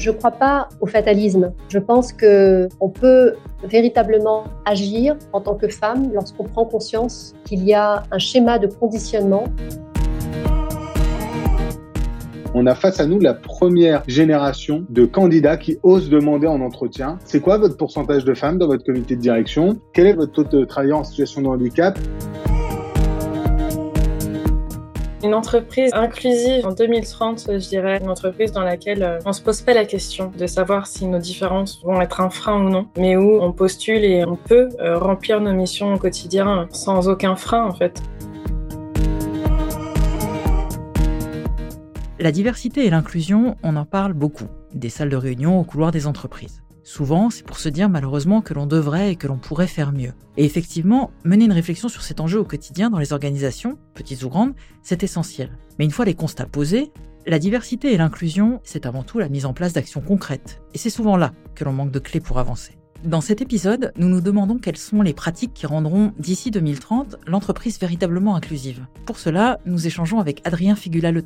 Je 0.00 0.10
ne 0.10 0.16
crois 0.16 0.30
pas 0.30 0.70
au 0.80 0.86
fatalisme. 0.86 1.52
Je 1.68 1.78
pense 1.78 2.10
qu'on 2.14 2.88
peut 2.88 3.34
véritablement 3.62 4.44
agir 4.64 5.14
en 5.34 5.42
tant 5.42 5.56
que 5.56 5.68
femme 5.68 6.10
lorsqu'on 6.14 6.44
prend 6.44 6.64
conscience 6.64 7.34
qu'il 7.44 7.62
y 7.64 7.74
a 7.74 8.04
un 8.10 8.18
schéma 8.18 8.58
de 8.58 8.66
conditionnement. 8.66 9.44
On 12.54 12.66
a 12.66 12.74
face 12.74 12.98
à 12.98 13.04
nous 13.04 13.20
la 13.20 13.34
première 13.34 14.02
génération 14.06 14.86
de 14.88 15.04
candidats 15.04 15.58
qui 15.58 15.76
osent 15.82 16.08
demander 16.08 16.46
en 16.46 16.62
entretien 16.62 17.18
c'est 17.22 17.40
quoi 17.40 17.58
votre 17.58 17.76
pourcentage 17.76 18.24
de 18.24 18.32
femmes 18.32 18.56
dans 18.56 18.68
votre 18.68 18.84
comité 18.84 19.16
de 19.16 19.20
direction? 19.20 19.76
Quel 19.92 20.06
est 20.06 20.14
votre 20.14 20.32
taux 20.32 20.44
de 20.44 20.64
travailleurs 20.64 21.00
en 21.00 21.04
situation 21.04 21.42
de 21.42 21.48
handicap? 21.48 21.98
Une 25.22 25.34
entreprise 25.34 25.90
inclusive 25.92 26.66
en 26.66 26.72
2030, 26.72 27.44
je 27.48 27.68
dirais, 27.68 27.98
une 28.00 28.08
entreprise 28.08 28.52
dans 28.52 28.62
laquelle 28.62 29.02
euh, 29.02 29.18
on 29.26 29.32
se 29.32 29.42
pose 29.42 29.60
pas 29.60 29.74
la 29.74 29.84
question 29.84 30.32
de 30.36 30.46
savoir 30.46 30.86
si 30.86 31.06
nos 31.06 31.18
différences 31.18 31.82
vont 31.84 32.00
être 32.00 32.20
un 32.20 32.30
frein 32.30 32.64
ou 32.64 32.70
non, 32.70 32.86
mais 32.96 33.16
où 33.16 33.42
on 33.42 33.52
postule 33.52 34.04
et 34.04 34.24
on 34.24 34.36
peut 34.36 34.68
euh, 34.80 34.98
remplir 34.98 35.40
nos 35.40 35.52
missions 35.52 35.94
au 35.94 35.98
quotidien 35.98 36.68
sans 36.72 37.08
aucun 37.08 37.36
frein 37.36 37.64
en 37.64 37.74
fait. 37.74 38.02
La 42.18 42.32
diversité 42.32 42.86
et 42.86 42.90
l'inclusion, 42.90 43.56
on 43.62 43.76
en 43.76 43.86
parle 43.86 44.12
beaucoup, 44.12 44.48
des 44.74 44.90
salles 44.90 45.08
de 45.08 45.16
réunion 45.16 45.58
au 45.58 45.64
couloir 45.64 45.90
des 45.90 46.06
entreprises. 46.06 46.62
Souvent, 46.90 47.30
c'est 47.30 47.46
pour 47.46 47.60
se 47.60 47.68
dire 47.68 47.88
malheureusement 47.88 48.40
que 48.40 48.52
l'on 48.52 48.66
devrait 48.66 49.12
et 49.12 49.16
que 49.16 49.28
l'on 49.28 49.38
pourrait 49.38 49.68
faire 49.68 49.92
mieux. 49.92 50.12
Et 50.36 50.44
effectivement, 50.44 51.12
mener 51.22 51.44
une 51.44 51.52
réflexion 51.52 51.88
sur 51.88 52.02
cet 52.02 52.18
enjeu 52.18 52.40
au 52.40 52.44
quotidien 52.44 52.90
dans 52.90 52.98
les 52.98 53.12
organisations, 53.12 53.78
petites 53.94 54.24
ou 54.24 54.28
grandes, 54.28 54.54
c'est 54.82 55.04
essentiel. 55.04 55.56
Mais 55.78 55.84
une 55.84 55.92
fois 55.92 56.04
les 56.04 56.16
constats 56.16 56.46
posés, 56.46 56.90
la 57.28 57.38
diversité 57.38 57.94
et 57.94 57.96
l'inclusion, 57.96 58.60
c'est 58.64 58.86
avant 58.86 59.04
tout 59.04 59.20
la 59.20 59.28
mise 59.28 59.46
en 59.46 59.52
place 59.52 59.72
d'actions 59.72 60.00
concrètes. 60.00 60.62
Et 60.74 60.78
c'est 60.78 60.90
souvent 60.90 61.16
là 61.16 61.32
que 61.54 61.62
l'on 61.62 61.72
manque 61.72 61.92
de 61.92 62.00
clés 62.00 62.18
pour 62.18 62.40
avancer. 62.40 62.76
Dans 63.04 63.20
cet 63.20 63.40
épisode, 63.40 63.92
nous 63.96 64.08
nous 64.08 64.20
demandons 64.20 64.58
quelles 64.58 64.76
sont 64.76 65.00
les 65.00 65.14
pratiques 65.14 65.54
qui 65.54 65.66
rendront 65.66 66.12
d'ici 66.18 66.50
2030 66.50 67.18
l'entreprise 67.24 67.78
véritablement 67.78 68.34
inclusive. 68.34 68.84
Pour 69.06 69.20
cela, 69.20 69.60
nous 69.64 69.86
échangeons 69.86 70.18
avec 70.18 70.44
Adrien 70.44 70.74
Figula-Le 70.74 71.22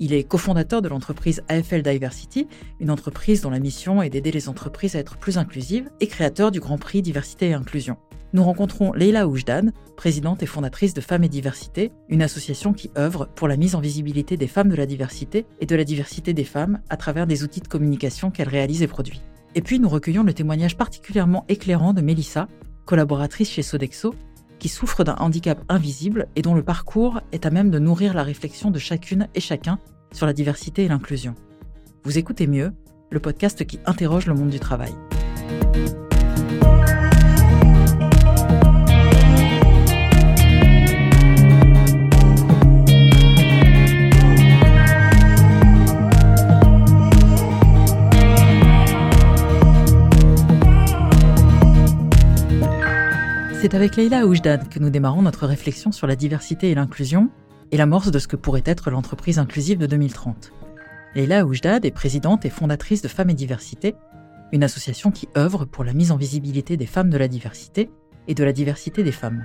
il 0.00 0.12
est 0.12 0.24
cofondateur 0.24 0.82
de 0.82 0.88
l'entreprise 0.88 1.42
AFL 1.48 1.82
Diversity, 1.82 2.46
une 2.80 2.90
entreprise 2.90 3.42
dont 3.42 3.50
la 3.50 3.58
mission 3.58 4.02
est 4.02 4.10
d'aider 4.10 4.30
les 4.30 4.48
entreprises 4.48 4.96
à 4.96 4.98
être 4.98 5.16
plus 5.16 5.38
inclusives, 5.38 5.90
et 6.00 6.06
créateur 6.06 6.50
du 6.50 6.60
Grand 6.60 6.78
Prix 6.78 7.02
Diversité 7.02 7.48
et 7.48 7.54
Inclusion. 7.54 7.96
Nous 8.32 8.42
rencontrons 8.42 8.92
Leila 8.92 9.28
Oujdan, 9.28 9.70
présidente 9.96 10.42
et 10.42 10.46
fondatrice 10.46 10.94
de 10.94 11.00
Femmes 11.00 11.24
et 11.24 11.28
Diversité, 11.28 11.92
une 12.08 12.22
association 12.22 12.72
qui 12.72 12.90
œuvre 12.98 13.28
pour 13.34 13.48
la 13.48 13.56
mise 13.56 13.74
en 13.74 13.80
visibilité 13.80 14.36
des 14.36 14.46
femmes 14.46 14.68
de 14.68 14.74
la 14.74 14.86
diversité 14.86 15.46
et 15.60 15.66
de 15.66 15.76
la 15.76 15.84
diversité 15.84 16.34
des 16.34 16.44
femmes 16.44 16.80
à 16.90 16.96
travers 16.96 17.26
des 17.26 17.44
outils 17.44 17.60
de 17.60 17.68
communication 17.68 18.30
qu'elle 18.30 18.48
réalise 18.48 18.82
et 18.82 18.88
produit. 18.88 19.22
Et 19.54 19.62
puis 19.62 19.78
nous 19.78 19.88
recueillons 19.88 20.22
le 20.22 20.34
témoignage 20.34 20.76
particulièrement 20.76 21.44
éclairant 21.48 21.94
de 21.94 22.02
Mélissa, 22.02 22.48
collaboratrice 22.84 23.50
chez 23.50 23.62
Sodexo, 23.62 24.14
qui 24.58 24.68
souffre 24.68 25.04
d'un 25.04 25.16
handicap 25.16 25.62
invisible 25.68 26.28
et 26.36 26.42
dont 26.42 26.54
le 26.54 26.62
parcours 26.62 27.20
est 27.32 27.46
à 27.46 27.50
même 27.50 27.70
de 27.70 27.78
nourrir 27.78 28.14
la 28.14 28.22
réflexion 28.22 28.70
de 28.70 28.78
chacune 28.78 29.28
et 29.34 29.40
chacun 29.40 29.78
sur 30.12 30.26
la 30.26 30.32
diversité 30.32 30.84
et 30.84 30.88
l'inclusion. 30.88 31.34
Vous 32.04 32.18
écoutez 32.18 32.46
mieux, 32.46 32.72
le 33.10 33.20
podcast 33.20 33.66
qui 33.66 33.80
interroge 33.86 34.26
le 34.26 34.34
monde 34.34 34.50
du 34.50 34.60
travail. 34.60 34.94
C'est 53.66 53.74
avec 53.74 53.96
Leila 53.96 54.26
Oujdan 54.26 54.60
que 54.70 54.78
nous 54.78 54.90
démarrons 54.90 55.22
notre 55.22 55.44
réflexion 55.44 55.90
sur 55.90 56.06
la 56.06 56.14
diversité 56.14 56.70
et 56.70 56.76
l'inclusion 56.76 57.30
et 57.72 57.76
l'amorce 57.76 58.12
de 58.12 58.20
ce 58.20 58.28
que 58.28 58.36
pourrait 58.36 58.62
être 58.64 58.92
l'entreprise 58.92 59.40
inclusive 59.40 59.76
de 59.76 59.86
2030. 59.86 60.52
Leila 61.16 61.44
Oujdan 61.44 61.80
est 61.82 61.90
présidente 61.90 62.44
et 62.44 62.48
fondatrice 62.48 63.02
de 63.02 63.08
Femmes 63.08 63.30
et 63.30 63.34
Diversité, 63.34 63.96
une 64.52 64.62
association 64.62 65.10
qui 65.10 65.28
œuvre 65.36 65.64
pour 65.64 65.82
la 65.82 65.94
mise 65.94 66.12
en 66.12 66.16
visibilité 66.16 66.76
des 66.76 66.86
femmes 66.86 67.10
de 67.10 67.18
la 67.18 67.26
diversité 67.26 67.90
et 68.28 68.34
de 68.34 68.44
la 68.44 68.52
diversité 68.52 69.02
des 69.02 69.10
femmes. 69.10 69.44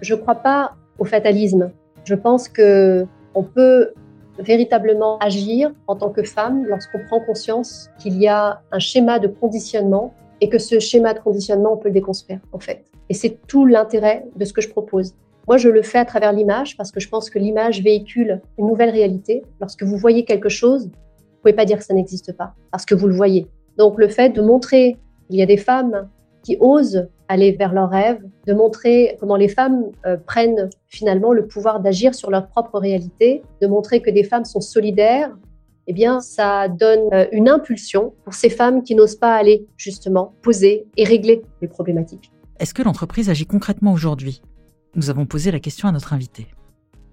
Je 0.00 0.14
ne 0.14 0.20
crois 0.20 0.36
pas 0.36 0.76
au 1.00 1.04
fatalisme. 1.04 1.72
Je 2.04 2.14
pense 2.14 2.48
que 2.48 3.04
on 3.34 3.42
peut 3.42 3.94
véritablement 4.38 5.18
agir 5.18 5.72
en 5.88 5.96
tant 5.96 6.10
que 6.10 6.22
femme 6.22 6.66
lorsqu'on 6.66 7.04
prend 7.08 7.18
conscience 7.18 7.90
qu'il 7.98 8.16
y 8.16 8.28
a 8.28 8.62
un 8.70 8.78
schéma 8.78 9.18
de 9.18 9.26
conditionnement 9.26 10.14
et 10.40 10.48
que 10.48 10.58
ce 10.58 10.78
schéma 10.78 11.14
de 11.14 11.20
conditionnement, 11.20 11.74
on 11.74 11.76
peut 11.76 11.88
le 11.88 11.94
déconstruire 11.94 12.40
en 12.52 12.58
fait. 12.58 12.84
Et 13.08 13.14
c'est 13.14 13.38
tout 13.46 13.66
l'intérêt 13.66 14.26
de 14.36 14.44
ce 14.44 14.52
que 14.52 14.60
je 14.60 14.68
propose. 14.68 15.14
Moi, 15.48 15.56
je 15.56 15.68
le 15.68 15.82
fais 15.82 15.98
à 15.98 16.04
travers 16.04 16.32
l'image 16.32 16.76
parce 16.76 16.92
que 16.92 17.00
je 17.00 17.08
pense 17.08 17.28
que 17.28 17.38
l'image 17.38 17.82
véhicule 17.82 18.40
une 18.58 18.66
nouvelle 18.66 18.90
réalité. 18.90 19.42
Lorsque 19.60 19.82
vous 19.82 19.96
voyez 19.96 20.24
quelque 20.24 20.48
chose, 20.48 20.86
vous 20.86 21.42
pouvez 21.42 21.54
pas 21.54 21.64
dire 21.64 21.78
que 21.78 21.84
ça 21.84 21.94
n'existe 21.94 22.36
pas 22.36 22.54
parce 22.70 22.84
que 22.84 22.94
vous 22.94 23.08
le 23.08 23.14
voyez. 23.14 23.48
Donc, 23.76 23.98
le 23.98 24.08
fait 24.08 24.30
de 24.30 24.42
montrer 24.42 24.96
qu'il 25.28 25.38
y 25.38 25.42
a 25.42 25.46
des 25.46 25.56
femmes 25.56 26.08
qui 26.42 26.56
osent 26.60 27.08
aller 27.28 27.52
vers 27.52 27.72
leurs 27.72 27.90
rêves, 27.90 28.22
de 28.46 28.52
montrer 28.52 29.16
comment 29.20 29.36
les 29.36 29.48
femmes 29.48 29.90
euh, 30.06 30.16
prennent 30.16 30.68
finalement 30.88 31.32
le 31.32 31.46
pouvoir 31.46 31.80
d'agir 31.80 32.14
sur 32.14 32.30
leur 32.30 32.48
propre 32.48 32.78
réalité, 32.78 33.42
de 33.60 33.66
montrer 33.66 34.02
que 34.02 34.10
des 34.10 34.24
femmes 34.24 34.44
sont 34.44 34.60
solidaires, 34.60 35.30
eh 35.90 35.92
bien, 35.92 36.20
ça 36.20 36.68
donne 36.68 37.12
euh, 37.12 37.26
une 37.32 37.48
impulsion 37.48 38.14
pour 38.22 38.32
ces 38.32 38.48
femmes 38.48 38.84
qui 38.84 38.94
n'osent 38.94 39.16
pas 39.16 39.34
aller 39.34 39.66
justement 39.76 40.34
poser 40.40 40.86
et 40.96 41.02
régler 41.02 41.42
les 41.60 41.66
problématiques. 41.66 42.30
Est-ce 42.60 42.74
que 42.74 42.82
l'entreprise 42.84 43.28
agit 43.28 43.44
concrètement 43.44 43.92
aujourd'hui? 43.92 44.40
Nous 44.94 45.10
avons 45.10 45.26
posé 45.26 45.50
la 45.50 45.58
question 45.58 45.88
à 45.88 45.92
notre 45.92 46.12
invité. 46.12 46.46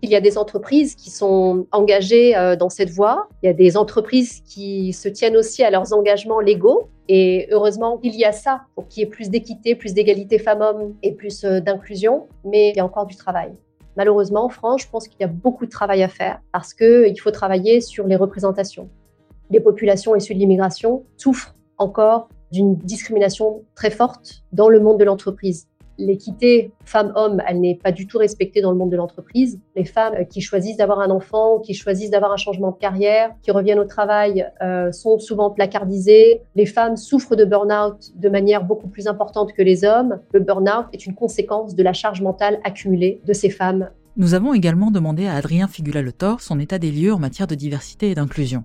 Il 0.04 0.12
y 0.12 0.16
a 0.16 0.22
des 0.22 0.38
entreprises 0.38 0.94
qui 0.94 1.10
sont 1.10 1.66
engagées 1.72 2.38
euh, 2.38 2.56
dans 2.56 2.70
cette 2.70 2.92
voie. 2.92 3.28
Il 3.42 3.48
y 3.48 3.50
a 3.50 3.54
des 3.54 3.78
entreprises 3.78 4.42
qui 4.42 4.94
se 4.94 5.10
tiennent 5.10 5.38
aussi 5.38 5.64
à 5.64 5.72
leurs 5.72 5.92
engagements 5.92 6.40
légaux. 6.40 6.92
Et 7.08 7.48
heureusement, 7.50 8.00
il 8.04 8.14
y 8.14 8.26
a 8.26 8.32
ça 8.32 8.62
pour 8.76 8.88
qu'il 8.88 9.02
y 9.02 9.08
ait 9.08 9.10
plus 9.10 9.32
d'équité, 9.32 9.74
plus 9.74 9.96
d'égalité 9.96 10.38
femmes-hommes 10.38 10.94
et 11.02 11.14
plus 11.14 11.44
euh, 11.46 11.62
d'inclusion. 11.62 12.28
Mais 12.46 12.70
il 12.70 12.78
y 12.78 12.80
a 12.80 12.86
encore 12.86 13.08
du 13.08 13.16
travail. 13.16 13.54
Malheureusement, 13.98 14.46
en 14.46 14.50
France, 14.50 14.84
je 14.84 14.90
pense 14.90 15.08
qu'il 15.08 15.20
y 15.20 15.24
a 15.24 15.28
beaucoup 15.28 15.66
de 15.66 15.72
travail 15.72 16.04
à 16.04 16.08
faire 16.08 16.40
parce 16.52 16.76
qu'il 16.76 17.20
faut 17.20 17.32
travailler 17.32 17.82
sur 17.82 18.06
les 18.06 18.16
représentations. 18.16 18.90
Les 19.50 19.60
populations 19.60 20.16
issues 20.16 20.36
de 20.36 20.40
l'immigration 20.40 21.04
souffrent 21.18 21.56
encore 21.80 22.30
d'une 22.52 22.78
discrimination 22.78 23.64
très 23.74 23.90
forte 23.90 24.44
dans 24.52 24.70
le 24.70 24.80
monde 24.80 25.00
de 25.00 25.04
l'entreprise. 25.04 25.68
L'équité 25.98 26.72
femmes-hommes, 26.86 27.42
elle 27.48 27.60
n'est 27.60 27.76
pas 27.76 27.92
du 27.92 28.08
tout 28.08 28.18
respectée 28.18 28.62
dans 28.62 28.72
le 28.72 28.78
monde 28.78 28.92
de 28.92 28.98
l'entreprise. 28.98 29.60
Les 29.76 29.86
femmes 29.86 30.14
qui 30.30 30.42
choisissent 30.42 30.78
d'avoir 30.78 31.00
un 31.00 31.10
enfant, 31.10 31.60
qui 31.60 31.74
choisissent 31.74 32.12
d'avoir 32.12 32.32
un 32.32 32.38
changement 32.38 32.72
de 32.72 32.78
carrière, 32.78 33.32
qui 33.42 33.52
reviennent 33.52 33.80
au 33.80 33.86
travail, 33.86 34.48
euh, 34.62 34.92
sont 34.92 35.20
souvent 35.20 35.50
placardisées. 35.50 36.42
Les 36.56 36.66
femmes 36.66 36.98
souffrent 36.98 37.36
de 37.36 37.46
burn-out 37.46 38.12
de 38.16 38.30
manière 38.30 38.64
beaucoup 38.64 38.88
plus 38.88 39.08
importante 39.08 39.54
que 39.54 39.62
les 39.62 39.84
hommes. 39.84 40.20
Le 40.34 40.40
burn-out 40.40 40.86
est 40.94 41.06
une 41.06 41.16
conséquence 41.16 41.76
de 41.76 41.84
la 41.84 41.94
charge 41.94 42.22
mentale 42.22 42.60
accumulée 42.64 43.22
de 43.26 43.34
ces 43.34 43.50
femmes. 43.50 43.90
Nous 44.16 44.34
avons 44.34 44.54
également 44.54 44.90
demandé 44.90 45.28
à 45.28 45.36
Adrien 45.36 45.68
Figula-Le 45.68 46.12
son 46.40 46.60
état 46.60 46.80
des 46.80 46.92
lieux 46.92 47.14
en 47.14 47.20
matière 47.20 47.48
de 47.48 47.54
diversité 47.54 48.10
et 48.10 48.16
d'inclusion. 48.16 48.64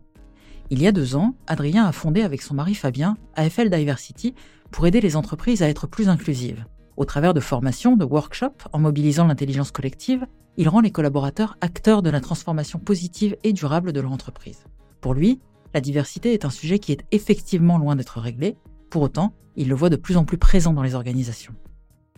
Il 0.71 0.81
y 0.81 0.87
a 0.87 0.93
deux 0.93 1.17
ans, 1.17 1.35
Adrien 1.47 1.85
a 1.85 1.93
fondé 1.93 2.23
avec 2.23 2.41
son 2.41 2.55
mari 2.55 2.75
Fabien 2.75 3.19
AFL 3.35 3.69
Diversity 3.69 4.35
pour 4.71 4.87
aider 4.87 5.03
les 5.03 5.17
entreprises 5.17 5.63
à 5.63 5.69
être 5.69 5.87
plus 5.87 6.09
inclusives. 6.09 6.65
Au 6.97 7.05
travers 7.05 7.35
de 7.35 7.41
formations, 7.41 7.97
de 7.97 8.05
workshops, 8.05 8.69
en 8.73 8.79
mobilisant 8.79 9.27
l'intelligence 9.27 9.71
collective, 9.71 10.27
il 10.57 10.69
rend 10.69 10.81
les 10.81 10.91
collaborateurs 10.91 11.57
acteurs 11.61 12.03
de 12.03 12.11
la 12.11 12.21
transformation 12.21 12.79
positive 12.79 13.37
et 13.45 13.53
durable 13.53 13.93
de 13.93 14.01
leur 14.01 14.13
entreprise. 14.13 14.65
Pour 15.01 15.15
lui, 15.15 15.41
la 15.75 15.81
diversité 15.81 16.35
est 16.35 16.45
un 16.45 16.51
sujet 16.51 16.79
qui 16.79 16.93
est 16.93 17.05
effectivement 17.11 17.79
loin 17.79 17.97
d'être 17.97 18.21
réglé, 18.21 18.57
pour 18.91 19.03
autant, 19.03 19.33
il 19.57 19.69
le 19.69 19.75
voit 19.75 19.89
de 19.89 19.97
plus 19.97 20.19
en 20.19 20.25
plus 20.25 20.37
présent 20.37 20.75
dans 20.75 20.83
les 20.83 20.95
organisations. 20.95 21.55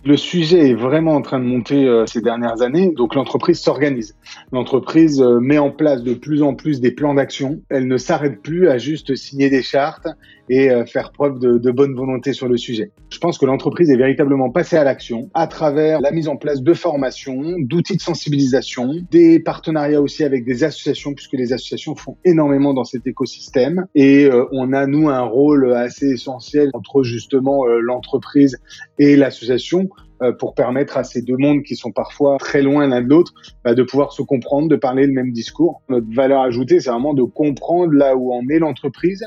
Le 0.07 0.19
sujet 0.19 0.69
est 0.69 0.75
vraiment 0.75 1.15
en 1.15 1.23
train 1.23 1.39
de 1.39 1.47
monter 1.47 1.87
euh, 1.87 2.05
ces 2.05 2.21
dernières 2.21 2.61
années, 2.61 2.93
donc 2.95 3.15
l'entreprise 3.15 3.59
s'organise. 3.59 4.15
L'entreprise 4.53 5.23
euh, 5.23 5.41
met 5.41 5.57
en 5.57 5.71
place 5.71 6.03
de 6.03 6.13
plus 6.13 6.43
en 6.43 6.55
plus 6.55 6.83
des 6.83 6.91
plans 6.91 7.15
d'action. 7.15 7.63
Elle 7.71 7.89
ne 7.89 7.97
s'arrête 7.97 8.43
plus 8.43 8.69
à 8.69 8.77
juste 8.77 9.15
signer 9.15 9.49
des 9.49 9.63
chartes 9.63 10.07
et 10.51 10.71
euh, 10.71 10.85
faire 10.85 11.11
preuve 11.11 11.39
de, 11.39 11.57
de, 11.57 11.71
bonne 11.71 11.95
volonté 11.95 12.35
sur 12.35 12.49
le 12.49 12.59
sujet. 12.59 12.91
Je 13.09 13.19
pense 13.19 13.39
que 13.39 13.47
l'entreprise 13.47 13.89
est 13.89 13.97
véritablement 13.97 14.51
passée 14.51 14.77
à 14.77 14.85
l'action 14.85 15.31
à 15.33 15.47
travers 15.47 16.03
la 16.03 16.11
mise 16.11 16.29
en 16.29 16.37
place 16.37 16.61
de 16.61 16.75
formations, 16.75 17.55
d'outils 17.61 17.97
de 17.97 18.03
sensibilisation, 18.03 18.97
des 19.11 19.41
partenariats 19.41 20.03
aussi 20.03 20.23
avec 20.23 20.45
des 20.45 20.65
associations, 20.65 21.15
puisque 21.15 21.33
les 21.33 21.55
associations 21.55 21.97
font 21.97 22.19
énormément 22.27 22.75
dans 22.75 22.85
cet 22.85 23.07
écosystème. 23.07 23.87
Et 23.95 24.29
on 24.53 24.75
a, 24.75 24.87
nous, 24.87 25.09
un 25.09 25.23
rôle 25.23 25.73
assez 25.73 26.11
essentiel 26.11 26.69
entre 26.75 27.05
justement 27.05 27.65
l'entreprise 27.65 28.59
et 28.99 29.17
l'association 29.17 29.89
euh, 29.94 29.94
pour 30.39 30.55
permettre 30.55 30.97
à 30.97 31.05
ces 31.05 31.23
deux 31.23 31.37
mondes 31.37 31.63
qui 31.63 31.77
sont 31.77 31.93
parfois 31.93 32.39
très 32.39 32.63
loin 32.63 32.87
l'un 32.87 33.03
de 33.03 33.09
l'autre 33.09 33.33
bah, 33.65 33.75
de 33.75 33.83
pouvoir 33.83 34.13
se 34.13 34.23
comprendre, 34.23 34.69
de 34.69 34.77
parler 34.77 35.07
le 35.07 35.13
même 35.13 35.33
discours. 35.33 35.83
Notre 35.89 36.07
valeur 36.15 36.43
ajoutée, 36.43 36.81
c'est 36.81 36.91
vraiment 36.91 37.15
de 37.15 37.23
comprendre 37.23 37.93
là 37.93 38.17
où 38.17 38.33
en 38.33 38.43
est 38.49 38.59
l'entreprise 38.59 39.25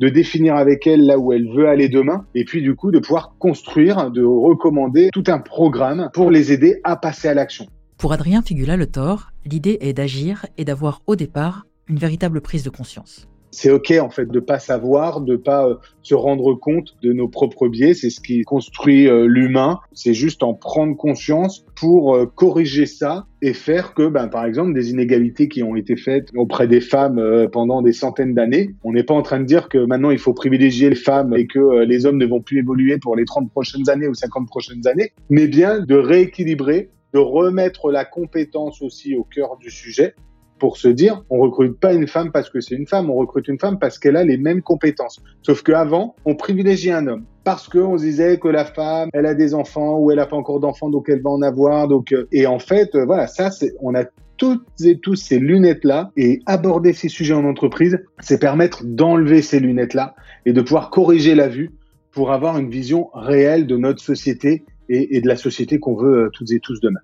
de 0.00 0.08
définir 0.08 0.56
avec 0.56 0.86
elle 0.86 1.06
là 1.06 1.18
où 1.18 1.32
elle 1.32 1.48
veut 1.48 1.68
aller 1.68 1.88
demain, 1.88 2.26
et 2.34 2.44
puis 2.44 2.62
du 2.62 2.74
coup 2.74 2.90
de 2.90 2.98
pouvoir 2.98 3.36
construire, 3.38 4.10
de 4.10 4.22
recommander 4.22 5.10
tout 5.12 5.24
un 5.28 5.38
programme 5.38 6.10
pour 6.12 6.30
les 6.30 6.52
aider 6.52 6.80
à 6.84 6.96
passer 6.96 7.28
à 7.28 7.34
l'action. 7.34 7.66
Pour 7.98 8.12
Adrien 8.12 8.42
Figula 8.42 8.76
Le 8.76 8.86
Thor, 8.86 9.30
l'idée 9.46 9.78
est 9.80 9.92
d'agir 9.92 10.46
et 10.58 10.64
d'avoir 10.64 11.02
au 11.06 11.16
départ 11.16 11.64
une 11.88 11.96
véritable 11.96 12.40
prise 12.40 12.64
de 12.64 12.70
conscience 12.70 13.28
c'est 13.54 13.70
ok 13.70 13.92
en 14.00 14.10
fait 14.10 14.26
de 14.26 14.40
pas 14.40 14.58
savoir, 14.58 15.20
de 15.20 15.36
pas 15.36 15.68
euh, 15.68 15.76
se 16.02 16.14
rendre 16.14 16.54
compte 16.54 16.96
de 17.02 17.12
nos 17.12 17.28
propres 17.28 17.68
biais. 17.68 17.94
C'est 17.94 18.10
ce 18.10 18.20
qui 18.20 18.42
construit 18.42 19.08
euh, 19.08 19.26
l'humain. 19.26 19.78
C'est 19.92 20.14
juste 20.14 20.42
en 20.42 20.54
prendre 20.54 20.96
conscience 20.96 21.64
pour 21.76 22.14
euh, 22.14 22.26
corriger 22.26 22.86
ça 22.86 23.26
et 23.42 23.52
faire 23.52 23.94
que, 23.94 24.08
ben, 24.08 24.28
par 24.28 24.44
exemple, 24.44 24.74
des 24.74 24.90
inégalités 24.90 25.48
qui 25.48 25.62
ont 25.62 25.76
été 25.76 25.96
faites 25.96 26.28
auprès 26.34 26.66
des 26.66 26.80
femmes 26.80 27.22
pendant 27.52 27.82
des 27.82 27.92
centaines 27.92 28.34
d'années, 28.34 28.70
on 28.82 28.92
n'est 28.92 29.02
pas 29.02 29.12
en 29.12 29.20
train 29.20 29.38
de 29.38 29.44
dire 29.44 29.68
que 29.68 29.78
maintenant 29.78 30.10
il 30.10 30.18
faut 30.18 30.32
privilégier 30.32 30.88
les 30.88 30.96
femmes 30.96 31.34
et 31.34 31.46
que 31.46 31.84
les 31.84 32.06
hommes 32.06 32.16
ne 32.16 32.24
vont 32.24 32.40
plus 32.40 32.60
évoluer 32.60 32.96
pour 32.98 33.16
les 33.16 33.26
30 33.26 33.50
prochaines 33.50 33.90
années 33.90 34.08
ou 34.08 34.14
50 34.14 34.48
prochaines 34.48 34.86
années, 34.86 35.12
mais 35.28 35.46
bien 35.46 35.80
de 35.80 35.94
rééquilibrer 35.94 36.90
de 37.12 37.18
remettre 37.18 37.90
la 37.90 38.04
compétence 38.04 38.82
aussi 38.82 39.14
au 39.14 39.24
cœur 39.24 39.56
du 39.58 39.70
sujet 39.70 40.14
pour 40.64 40.78
se 40.78 40.88
dire 40.88 41.22
on 41.28 41.40
recrute 41.40 41.78
pas 41.78 41.92
une 41.92 42.06
femme 42.06 42.32
parce 42.32 42.48
que 42.48 42.58
c'est 42.62 42.74
une 42.74 42.86
femme, 42.86 43.10
on 43.10 43.16
recrute 43.16 43.48
une 43.48 43.58
femme 43.58 43.78
parce 43.78 43.98
qu'elle 43.98 44.16
a 44.16 44.24
les 44.24 44.38
mêmes 44.38 44.62
compétences. 44.62 45.22
Sauf 45.42 45.62
qu'avant, 45.62 46.16
on 46.24 46.36
privilégiait 46.36 46.92
un 46.92 47.06
homme 47.06 47.24
parce 47.44 47.68
qu'on 47.68 47.98
se 47.98 48.02
disait 48.02 48.38
que 48.38 48.48
la 48.48 48.64
femme, 48.64 49.10
elle 49.12 49.26
a 49.26 49.34
des 49.34 49.52
enfants 49.52 49.98
ou 49.98 50.10
elle 50.10 50.20
a 50.20 50.24
pas 50.24 50.36
encore 50.36 50.60
d'enfants 50.60 50.88
donc 50.88 51.10
elle 51.10 51.20
va 51.20 51.28
en 51.28 51.42
avoir. 51.42 51.86
Donc 51.86 52.12
euh, 52.12 52.26
et 52.32 52.46
en 52.46 52.58
fait, 52.58 52.94
euh, 52.94 53.04
voilà, 53.04 53.26
ça 53.26 53.50
on 53.82 53.94
a 53.94 54.04
toutes 54.38 54.64
et 54.82 54.98
tous 54.98 55.16
ces 55.16 55.38
lunettes-là 55.38 56.12
et 56.16 56.40
aborder 56.46 56.94
ces 56.94 57.10
sujets 57.10 57.34
en 57.34 57.44
entreprise, 57.44 57.98
c'est 58.20 58.40
permettre 58.40 58.84
d'enlever 58.86 59.42
ces 59.42 59.60
lunettes-là 59.60 60.14
et 60.46 60.54
de 60.54 60.62
pouvoir 60.62 60.88
corriger 60.88 61.34
la 61.34 61.48
vue 61.48 61.72
pour 62.10 62.32
avoir 62.32 62.56
une 62.56 62.70
vision 62.70 63.10
réelle 63.12 63.66
de 63.66 63.76
notre 63.76 64.00
société 64.00 64.64
et, 64.88 65.18
et 65.18 65.20
de 65.20 65.28
la 65.28 65.36
société 65.36 65.78
qu'on 65.78 65.94
veut 65.94 66.24
euh, 66.24 66.30
toutes 66.32 66.52
et 66.52 66.58
tous 66.58 66.80
demain. 66.80 67.00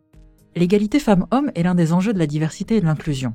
L'égalité 0.57 0.99
femmes-hommes 0.99 1.53
est 1.55 1.63
l'un 1.63 1.77
des 1.77 1.93
enjeux 1.93 2.13
de 2.13 2.19
la 2.19 2.27
diversité 2.27 2.77
et 2.77 2.81
de 2.81 2.87
l'inclusion. 2.87 3.35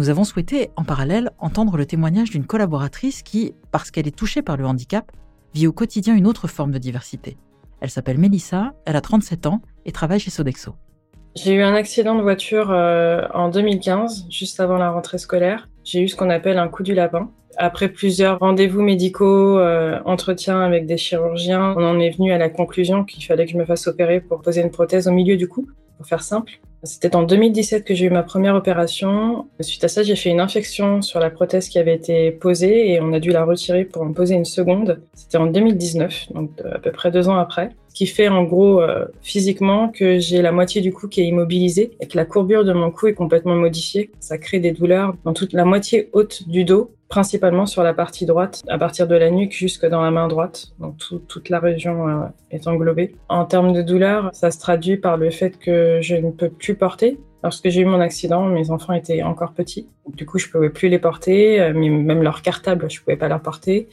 Nous 0.00 0.08
avons 0.08 0.24
souhaité, 0.24 0.70
en 0.76 0.82
parallèle, 0.82 1.28
entendre 1.38 1.76
le 1.76 1.84
témoignage 1.84 2.30
d'une 2.30 2.46
collaboratrice 2.46 3.22
qui, 3.22 3.52
parce 3.70 3.90
qu'elle 3.90 4.08
est 4.08 4.16
touchée 4.16 4.40
par 4.40 4.56
le 4.56 4.64
handicap, 4.64 5.12
vit 5.52 5.66
au 5.66 5.74
quotidien 5.74 6.16
une 6.16 6.26
autre 6.26 6.48
forme 6.48 6.70
de 6.70 6.78
diversité. 6.78 7.36
Elle 7.82 7.90
s'appelle 7.90 8.16
Mélissa, 8.16 8.72
elle 8.86 8.96
a 8.96 9.02
37 9.02 9.44
ans 9.44 9.60
et 9.84 9.92
travaille 9.92 10.18
chez 10.18 10.30
Sodexo. 10.30 10.74
J'ai 11.36 11.52
eu 11.52 11.60
un 11.60 11.74
accident 11.74 12.14
de 12.14 12.22
voiture 12.22 12.70
euh, 12.70 13.26
en 13.34 13.50
2015, 13.50 14.24
juste 14.30 14.58
avant 14.58 14.78
la 14.78 14.90
rentrée 14.90 15.18
scolaire. 15.18 15.68
J'ai 15.84 16.00
eu 16.00 16.08
ce 16.08 16.16
qu'on 16.16 16.30
appelle 16.30 16.56
un 16.56 16.68
coup 16.68 16.82
du 16.82 16.94
lapin. 16.94 17.30
Après 17.58 17.90
plusieurs 17.90 18.38
rendez-vous 18.38 18.80
médicaux, 18.80 19.58
euh, 19.58 19.98
entretiens 20.06 20.62
avec 20.62 20.86
des 20.86 20.96
chirurgiens, 20.96 21.74
on 21.76 21.84
en 21.84 22.00
est 22.00 22.16
venu 22.16 22.32
à 22.32 22.38
la 22.38 22.48
conclusion 22.48 23.04
qu'il 23.04 23.22
fallait 23.22 23.44
que 23.44 23.52
je 23.52 23.58
me 23.58 23.66
fasse 23.66 23.86
opérer 23.86 24.22
pour 24.22 24.40
poser 24.40 24.62
une 24.62 24.70
prothèse 24.70 25.08
au 25.08 25.12
milieu 25.12 25.36
du 25.36 25.46
cou 25.46 25.68
pour 26.00 26.08
faire 26.08 26.22
simple. 26.22 26.60
C'était 26.82 27.14
en 27.14 27.24
2017 27.24 27.84
que 27.84 27.94
j'ai 27.94 28.06
eu 28.06 28.10
ma 28.10 28.22
première 28.22 28.54
opération. 28.54 29.48
Suite 29.60 29.84
à 29.84 29.88
ça, 29.88 30.02
j'ai 30.02 30.16
fait 30.16 30.30
une 30.30 30.40
infection 30.40 31.02
sur 31.02 31.20
la 31.20 31.28
prothèse 31.28 31.68
qui 31.68 31.78
avait 31.78 31.94
été 31.94 32.30
posée 32.30 32.92
et 32.92 33.02
on 33.02 33.12
a 33.12 33.20
dû 33.20 33.32
la 33.32 33.44
retirer 33.44 33.84
pour 33.84 34.00
en 34.00 34.14
poser 34.14 34.34
une 34.34 34.46
seconde. 34.46 35.02
C'était 35.12 35.36
en 35.36 35.44
2019, 35.44 36.32
donc 36.32 36.52
à 36.64 36.78
peu 36.78 36.90
près 36.90 37.10
deux 37.10 37.28
ans 37.28 37.36
après. 37.36 37.68
Ce 37.90 37.94
qui 37.96 38.06
fait 38.06 38.28
en 38.28 38.44
gros 38.44 38.80
euh, 38.80 39.06
physiquement 39.20 39.88
que 39.88 40.20
j'ai 40.20 40.42
la 40.42 40.52
moitié 40.52 40.80
du 40.80 40.92
cou 40.92 41.08
qui 41.08 41.22
est 41.22 41.26
immobilisée 41.26 41.90
et 42.00 42.06
que 42.06 42.16
la 42.16 42.24
courbure 42.24 42.64
de 42.64 42.72
mon 42.72 42.92
cou 42.92 43.08
est 43.08 43.14
complètement 43.14 43.56
modifiée. 43.56 44.12
Ça 44.20 44.38
crée 44.38 44.60
des 44.60 44.70
douleurs 44.70 45.14
dans 45.24 45.32
toute 45.32 45.52
la 45.52 45.64
moitié 45.64 46.08
haute 46.12 46.48
du 46.48 46.64
dos 46.64 46.92
principalement 47.08 47.66
sur 47.66 47.82
la 47.82 47.92
partie 47.92 48.24
droite, 48.24 48.62
à 48.68 48.78
partir 48.78 49.08
de 49.08 49.16
la 49.16 49.30
nuque 49.30 49.52
jusque 49.52 49.84
dans 49.84 50.00
la 50.00 50.12
main 50.12 50.28
droite. 50.28 50.68
Donc 50.78 50.94
toute 51.26 51.48
la 51.48 51.58
région 51.58 52.08
euh, 52.08 52.26
est 52.52 52.68
englobée. 52.68 53.16
En 53.28 53.44
termes 53.44 53.72
de 53.72 53.82
douleur, 53.82 54.30
ça 54.32 54.52
se 54.52 54.60
traduit 54.60 54.96
par 54.96 55.16
le 55.16 55.30
fait 55.30 55.58
que 55.58 55.98
je 56.00 56.14
ne 56.14 56.30
peux 56.30 56.48
plus 56.48 56.76
porter. 56.76 57.18
Lorsque 57.42 57.68
j'ai 57.68 57.80
eu 57.80 57.84
mon 57.84 58.00
accident, 58.00 58.46
mes 58.46 58.70
enfants 58.70 58.92
étaient 58.92 59.22
encore 59.22 59.52
petits. 59.52 59.88
Du 60.06 60.24
coup, 60.24 60.38
je 60.38 60.48
pouvais 60.48 60.70
plus 60.70 60.88
les 60.88 61.00
porter. 61.00 61.60
Euh, 61.60 61.72
même 61.74 62.22
leur 62.22 62.42
cartable, 62.42 62.88
je 62.88 63.00
pouvais 63.00 63.16
pas 63.16 63.28
leur 63.28 63.42
porter. 63.42 63.88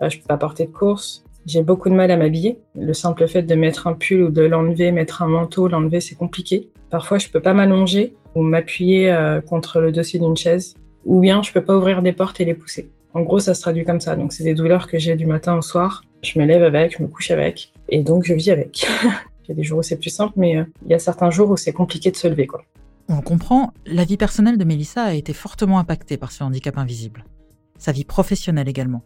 Je 0.00 0.16
peux 0.16 0.26
pas 0.26 0.38
porter 0.38 0.66
de 0.66 0.72
course. 0.72 1.24
J'ai 1.46 1.62
beaucoup 1.62 1.88
de 1.88 1.94
mal 1.94 2.10
à 2.10 2.16
m'habiller. 2.16 2.58
Le 2.74 2.92
simple 2.92 3.26
fait 3.26 3.42
de 3.42 3.54
mettre 3.54 3.86
un 3.86 3.94
pull 3.94 4.22
ou 4.22 4.30
de 4.30 4.42
l'enlever, 4.42 4.92
mettre 4.92 5.22
un 5.22 5.28
manteau, 5.28 5.68
l'enlever, 5.68 6.00
c'est 6.00 6.14
compliqué. 6.14 6.70
Parfois, 6.90 7.18
je 7.18 7.28
peux 7.28 7.40
pas 7.40 7.52
m'allonger 7.52 8.14
ou 8.34 8.42
m'appuyer 8.42 9.14
contre 9.46 9.80
le 9.80 9.92
dossier 9.92 10.20
d'une 10.20 10.36
chaise 10.36 10.74
ou 11.04 11.20
bien 11.20 11.42
je 11.42 11.52
peux 11.52 11.64
pas 11.64 11.76
ouvrir 11.76 12.02
des 12.02 12.12
portes 12.12 12.40
et 12.40 12.44
les 12.44 12.54
pousser. 12.54 12.90
En 13.14 13.22
gros, 13.22 13.38
ça 13.38 13.54
se 13.54 13.60
traduit 13.60 13.84
comme 13.84 14.00
ça. 14.00 14.16
Donc, 14.16 14.32
c'est 14.32 14.44
des 14.44 14.54
douleurs 14.54 14.86
que 14.86 14.98
j'ai 14.98 15.16
du 15.16 15.26
matin 15.26 15.56
au 15.56 15.62
soir. 15.62 16.02
Je 16.22 16.38
me 16.38 16.46
lève 16.46 16.62
avec, 16.62 16.96
je 16.96 17.02
me 17.02 17.08
couche 17.08 17.30
avec, 17.30 17.72
et 17.88 18.02
donc 18.02 18.24
je 18.24 18.32
vis 18.32 18.50
avec. 18.50 18.86
il 19.44 19.48
y 19.48 19.52
a 19.52 19.54
des 19.54 19.64
jours 19.64 19.80
où 19.80 19.82
c'est 19.82 19.98
plus 19.98 20.10
simple, 20.10 20.34
mais 20.36 20.56
euh, 20.56 20.64
il 20.84 20.90
y 20.90 20.94
a 20.94 20.98
certains 20.98 21.30
jours 21.30 21.50
où 21.50 21.56
c'est 21.56 21.72
compliqué 21.72 22.10
de 22.10 22.16
se 22.16 22.28
lever, 22.28 22.46
quoi. 22.46 22.62
On 23.08 23.20
comprend, 23.20 23.74
la 23.84 24.04
vie 24.04 24.16
personnelle 24.16 24.56
de 24.56 24.64
Mélissa 24.64 25.02
a 25.02 25.14
été 25.14 25.32
fortement 25.32 25.80
impactée 25.80 26.16
par 26.16 26.30
ce 26.30 26.44
handicap 26.44 26.78
invisible. 26.78 27.24
Sa 27.76 27.90
vie 27.90 28.04
professionnelle 28.04 28.68
également. 28.68 29.02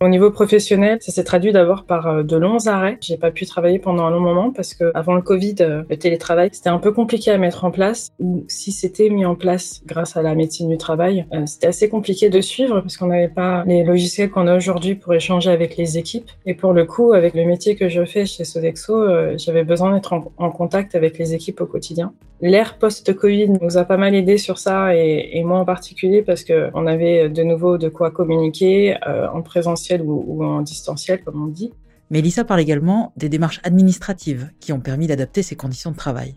Au 0.00 0.06
niveau 0.06 0.30
professionnel, 0.30 0.98
ça 1.00 1.10
s'est 1.10 1.24
traduit 1.24 1.50
d'abord 1.50 1.82
par 1.82 2.06
euh, 2.06 2.22
de 2.22 2.36
longs 2.36 2.68
arrêts. 2.68 2.98
J'ai 3.00 3.16
pas 3.16 3.32
pu 3.32 3.46
travailler 3.46 3.80
pendant 3.80 4.04
un 4.04 4.10
long 4.12 4.20
moment 4.20 4.52
parce 4.52 4.72
que 4.72 4.92
avant 4.94 5.14
le 5.14 5.22
Covid, 5.22 5.56
euh, 5.58 5.82
le 5.90 5.96
télétravail, 5.96 6.50
c'était 6.52 6.68
un 6.68 6.78
peu 6.78 6.92
compliqué 6.92 7.32
à 7.32 7.38
mettre 7.38 7.64
en 7.64 7.72
place. 7.72 8.10
Ou 8.20 8.44
si 8.46 8.70
c'était 8.70 9.10
mis 9.10 9.24
en 9.24 9.34
place 9.34 9.82
grâce 9.86 10.16
à 10.16 10.22
la 10.22 10.36
médecine 10.36 10.68
du 10.68 10.78
travail, 10.78 11.26
euh, 11.34 11.46
c'était 11.46 11.66
assez 11.66 11.88
compliqué 11.88 12.30
de 12.30 12.40
suivre 12.40 12.80
parce 12.80 12.96
qu'on 12.96 13.08
n'avait 13.08 13.26
pas 13.26 13.64
les 13.66 13.82
logiciels 13.82 14.30
qu'on 14.30 14.46
a 14.46 14.56
aujourd'hui 14.56 14.94
pour 14.94 15.14
échanger 15.14 15.50
avec 15.50 15.76
les 15.76 15.98
équipes. 15.98 16.30
Et 16.46 16.54
pour 16.54 16.72
le 16.72 16.84
coup, 16.84 17.12
avec 17.12 17.34
le 17.34 17.44
métier 17.44 17.74
que 17.74 17.88
je 17.88 18.04
fais 18.04 18.24
chez 18.24 18.44
Sodexo, 18.44 19.04
j'avais 19.36 19.64
besoin 19.64 19.92
d'être 19.94 20.12
en, 20.12 20.50
contact 20.50 20.94
avec 20.94 21.18
les 21.18 21.34
équipes 21.34 21.60
au 21.60 21.66
quotidien. 21.66 22.12
L'ère 22.40 22.78
post-Covid 22.78 23.48
nous 23.60 23.78
a 23.78 23.84
pas 23.84 23.96
mal 23.96 24.14
aidé 24.14 24.38
sur 24.38 24.58
ça 24.58 24.94
et, 24.94 25.42
moi 25.44 25.58
en 25.58 25.64
particulier 25.64 26.22
parce 26.22 26.44
que 26.44 26.70
on 26.74 26.86
avait 26.86 27.28
de 27.28 27.42
nouveau 27.42 27.78
de 27.78 27.88
quoi 27.88 28.10
communiquer 28.12 28.96
en 29.04 29.42
présentiel 29.42 30.02
ou, 30.02 30.44
en 30.44 30.62
distanciel, 30.62 31.24
comme 31.24 31.42
on 31.42 31.48
dit. 31.48 31.72
Mélissa 32.10 32.44
parle 32.44 32.60
également 32.60 33.12
des 33.16 33.28
démarches 33.28 33.60
administratives 33.64 34.50
qui 34.60 34.72
ont 34.72 34.80
permis 34.80 35.08
d'adapter 35.08 35.42
ses 35.42 35.56
conditions 35.56 35.90
de 35.90 35.96
travail 35.96 36.36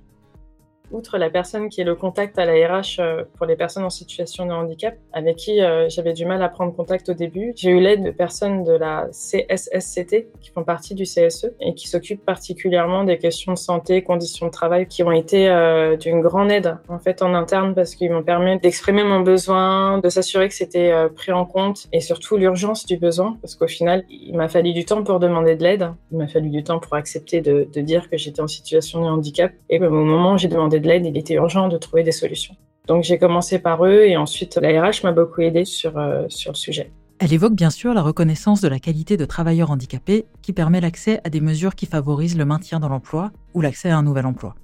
outre 0.92 1.18
la 1.18 1.30
personne 1.30 1.70
qui 1.70 1.82
est 1.82 1.84
le 1.84 1.96
contact 1.96 2.38
à 2.38 2.46
la 2.46 2.54
RH 2.54 3.00
euh, 3.00 3.24
pour 3.38 3.46
les 3.46 3.56
personnes 3.56 3.84
en 3.84 3.90
situation 3.90 4.46
de 4.46 4.52
handicap, 4.52 4.96
avec 5.14 5.38
qui 5.38 5.62
euh, 5.62 5.90
j'avais 5.90 6.14
du 6.14 6.26
mal 6.26 6.42
à 6.44 6.50
prendre 6.50 6.76
contact 6.76 7.10
au 7.10 7.14
début, 7.14 7.54
j'ai 7.56 7.72
eu 7.72 7.80
l'aide 7.80 8.04
de 8.04 8.12
personnes 8.12 8.64
de 8.64 8.74
la 8.74 9.08
CSSCT 9.12 10.28
qui 10.40 10.52
font 10.52 10.64
partie 10.64 10.96
du 10.96 11.04
CSE 11.04 11.48
et 11.60 11.74
qui 11.74 11.88
s'occupent 11.88 12.26
particulièrement 12.26 13.04
des 13.04 13.18
questions 13.18 13.54
de 13.54 13.58
santé, 13.58 14.04
conditions 14.04 14.48
de 14.48 14.52
travail, 14.52 14.88
qui 14.88 15.04
ont 15.04 15.12
été 15.12 15.50
euh, 15.50 15.96
d'une 15.96 16.22
grande 16.22 16.52
aide 16.52 16.78
en 16.88 17.00
fait 17.00 17.22
en 17.22 17.34
interne 17.34 17.74
parce 17.74 17.96
qu'ils 17.96 18.12
m'ont 18.12 18.24
permis 18.24 18.60
d'exprimer 18.60 19.04
mon 19.04 19.22
besoin, 19.22 20.00
de 20.00 20.10
s'assurer 20.10 20.48
que 20.48 20.56
c'était 20.56 20.92
pris 21.16 21.32
en 21.32 21.46
compte 21.46 21.88
et 21.94 22.00
surtout 22.00 22.38
l'urgence 22.38 22.86
du 22.86 22.98
besoin 22.98 23.38
parce 23.42 23.56
qu'au 23.56 23.68
final 23.68 24.04
il 24.10 24.36
m'a 24.36 24.48
fallu 24.48 24.74
du 24.74 24.86
temps 24.86 25.04
pour 25.04 25.20
demander 25.20 25.56
de 25.56 25.64
l'aide, 25.64 25.92
il 26.12 26.18
m'a 26.18 26.28
fallu 26.28 26.50
du 26.50 26.64
temps 26.64 26.80
pour 26.80 26.96
accepter 26.96 27.42
de, 27.42 27.68
dire 27.82 28.10
que 28.10 28.18
j'étais 28.18 28.42
en 28.42 28.48
situation 28.48 29.02
de 29.02 29.08
handicap 29.08 29.52
et 29.70 29.80
au 29.80 29.90
moment 29.90 30.34
où 30.34 30.38
j'ai 30.38 30.48
demandé 30.48 30.80
de 30.82 30.88
l'aide, 30.88 31.06
il 31.06 31.18
était 31.18 31.36
urgent 31.36 31.68
de 31.68 31.78
trouver 31.78 32.04
des 32.04 32.12
solutions. 32.12 32.56
Donc 32.88 33.04
j'ai 33.04 33.18
commencé 33.18 33.60
par 33.60 33.86
eux 33.86 34.04
et 34.06 34.18
ensuite 34.18 34.58
la 34.58 34.82
RH 34.82 35.04
m'a 35.04 35.12
beaucoup 35.12 35.42
aidé 35.42 35.66
sur, 35.66 35.98
euh, 35.98 36.26
sur 36.30 36.52
le 36.52 36.58
sujet. 36.58 36.92
Elle 37.20 37.34
évoque 37.34 37.54
bien 37.54 37.70
sûr 37.70 37.94
la 37.94 38.02
reconnaissance 38.02 38.62
de 38.62 38.68
la 38.68 38.80
qualité 38.80 39.16
de 39.16 39.26
travailleur 39.26 39.70
handicapé 39.70 40.26
qui 40.42 40.54
permet 40.54 40.82
l'accès 40.82 41.22
à 41.24 41.30
des 41.30 41.40
mesures 41.40 41.76
qui 41.76 41.86
favorisent 41.86 42.38
le 42.38 42.46
maintien 42.46 42.80
dans 42.80 42.90
l'emploi 42.90 43.32
ou 43.54 43.62
l'accès 43.62 43.92
à 43.92 43.98
un 43.98 44.02
nouvel 44.02 44.26
emploi. 44.26 44.56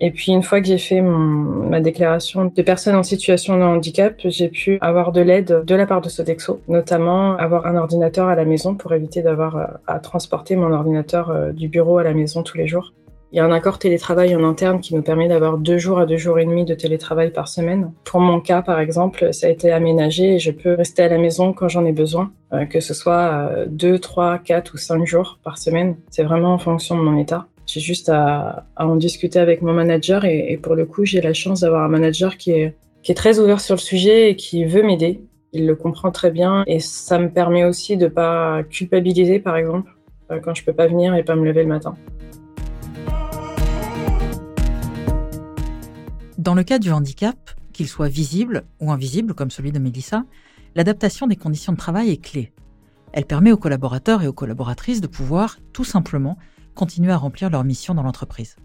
Et 0.00 0.10
puis 0.10 0.32
une 0.32 0.42
fois 0.42 0.60
que 0.60 0.66
j'ai 0.66 0.78
fait 0.78 1.00
ma 1.00 1.80
déclaration 1.80 2.46
de 2.46 2.62
personne 2.62 2.96
en 2.96 3.04
situation 3.04 3.56
de 3.56 3.62
handicap, 3.62 4.16
j'ai 4.24 4.48
pu 4.48 4.78
avoir 4.80 5.12
de 5.12 5.20
l'aide 5.20 5.62
de 5.64 5.74
la 5.76 5.86
part 5.86 6.00
de 6.00 6.08
Sodexo, 6.08 6.60
notamment 6.66 7.36
avoir 7.36 7.66
un 7.66 7.76
ordinateur 7.76 8.26
à 8.26 8.34
la 8.34 8.44
maison 8.44 8.74
pour 8.74 8.92
éviter 8.92 9.22
d'avoir 9.22 9.78
à 9.86 10.00
transporter 10.00 10.56
mon 10.56 10.72
ordinateur 10.72 11.30
euh, 11.30 11.52
du 11.52 11.68
bureau 11.68 11.98
à 11.98 12.02
la 12.02 12.12
maison 12.12 12.42
tous 12.42 12.58
les 12.58 12.66
jours. 12.66 12.92
Il 13.32 13.36
y 13.36 13.40
a 13.40 13.44
un 13.44 13.50
accord 13.50 13.78
télétravail 13.78 14.36
en 14.36 14.44
interne 14.44 14.80
qui 14.80 14.94
nous 14.94 15.02
permet 15.02 15.26
d'avoir 15.26 15.58
deux 15.58 15.78
jours 15.78 15.98
à 15.98 16.06
deux 16.06 16.16
jours 16.16 16.38
et 16.38 16.44
demi 16.44 16.64
de 16.64 16.74
télétravail 16.74 17.32
par 17.32 17.48
semaine. 17.48 17.92
Pour 18.04 18.20
mon 18.20 18.40
cas, 18.40 18.62
par 18.62 18.78
exemple, 18.78 19.32
ça 19.32 19.48
a 19.48 19.50
été 19.50 19.72
aménagé 19.72 20.34
et 20.34 20.38
je 20.38 20.52
peux 20.52 20.74
rester 20.74 21.02
à 21.02 21.08
la 21.08 21.18
maison 21.18 21.52
quand 21.52 21.68
j'en 21.68 21.84
ai 21.84 21.92
besoin, 21.92 22.32
euh, 22.52 22.64
que 22.64 22.78
ce 22.78 22.94
soit 22.94 23.50
euh, 23.50 23.66
deux, 23.68 23.98
trois, 23.98 24.38
quatre 24.38 24.74
ou 24.74 24.76
cinq 24.76 25.04
jours 25.04 25.40
par 25.42 25.58
semaine. 25.58 25.96
C'est 26.10 26.22
vraiment 26.22 26.54
en 26.54 26.58
fonction 26.58 26.96
de 26.96 27.02
mon 27.02 27.18
état. 27.18 27.48
J'ai 27.66 27.80
juste 27.80 28.08
à, 28.08 28.66
en 28.76 28.96
discuter 28.96 29.38
avec 29.38 29.62
mon 29.62 29.72
manager 29.72 30.24
et, 30.24 30.58
pour 30.62 30.74
le 30.74 30.84
coup, 30.84 31.04
j'ai 31.04 31.20
la 31.20 31.32
chance 31.32 31.60
d'avoir 31.60 31.82
un 31.82 31.88
manager 31.88 32.36
qui 32.36 32.52
est, 32.52 32.76
qui 33.02 33.12
est 33.12 33.14
très 33.14 33.38
ouvert 33.38 33.60
sur 33.60 33.74
le 33.74 33.80
sujet 33.80 34.30
et 34.30 34.36
qui 34.36 34.64
veut 34.64 34.82
m'aider. 34.82 35.20
Il 35.52 35.66
le 35.66 35.74
comprend 35.74 36.10
très 36.10 36.30
bien 36.30 36.62
et 36.66 36.78
ça 36.78 37.18
me 37.18 37.30
permet 37.30 37.64
aussi 37.64 37.96
de 37.96 38.06
pas 38.06 38.62
culpabiliser, 38.64 39.38
par 39.38 39.56
exemple, 39.56 39.90
euh, 40.30 40.40
quand 40.40 40.54
je 40.54 40.64
peux 40.64 40.72
pas 40.72 40.86
venir 40.86 41.14
et 41.14 41.22
pas 41.22 41.36
me 41.36 41.44
lever 41.44 41.62
le 41.62 41.68
matin. 41.68 41.96
Dans 46.44 46.54
le 46.54 46.62
cas 46.62 46.78
du 46.78 46.92
handicap, 46.92 47.36
qu'il 47.72 47.88
soit 47.88 48.08
visible 48.08 48.64
ou 48.78 48.92
invisible, 48.92 49.32
comme 49.32 49.50
celui 49.50 49.72
de 49.72 49.78
Mélissa, 49.78 50.24
l'adaptation 50.74 51.26
des 51.26 51.36
conditions 51.36 51.72
de 51.72 51.78
travail 51.78 52.10
est 52.10 52.22
clé. 52.22 52.52
Elle 53.14 53.24
permet 53.24 53.50
aux 53.50 53.56
collaborateurs 53.56 54.22
et 54.22 54.26
aux 54.26 54.34
collaboratrices 54.34 55.00
de 55.00 55.06
pouvoir, 55.06 55.56
tout 55.72 55.84
simplement, 55.84 56.36
continuer 56.74 57.12
à 57.12 57.16
remplir 57.16 57.48
leur 57.48 57.64
mission 57.64 57.94
dans 57.94 58.02
l'entreprise. 58.02 58.56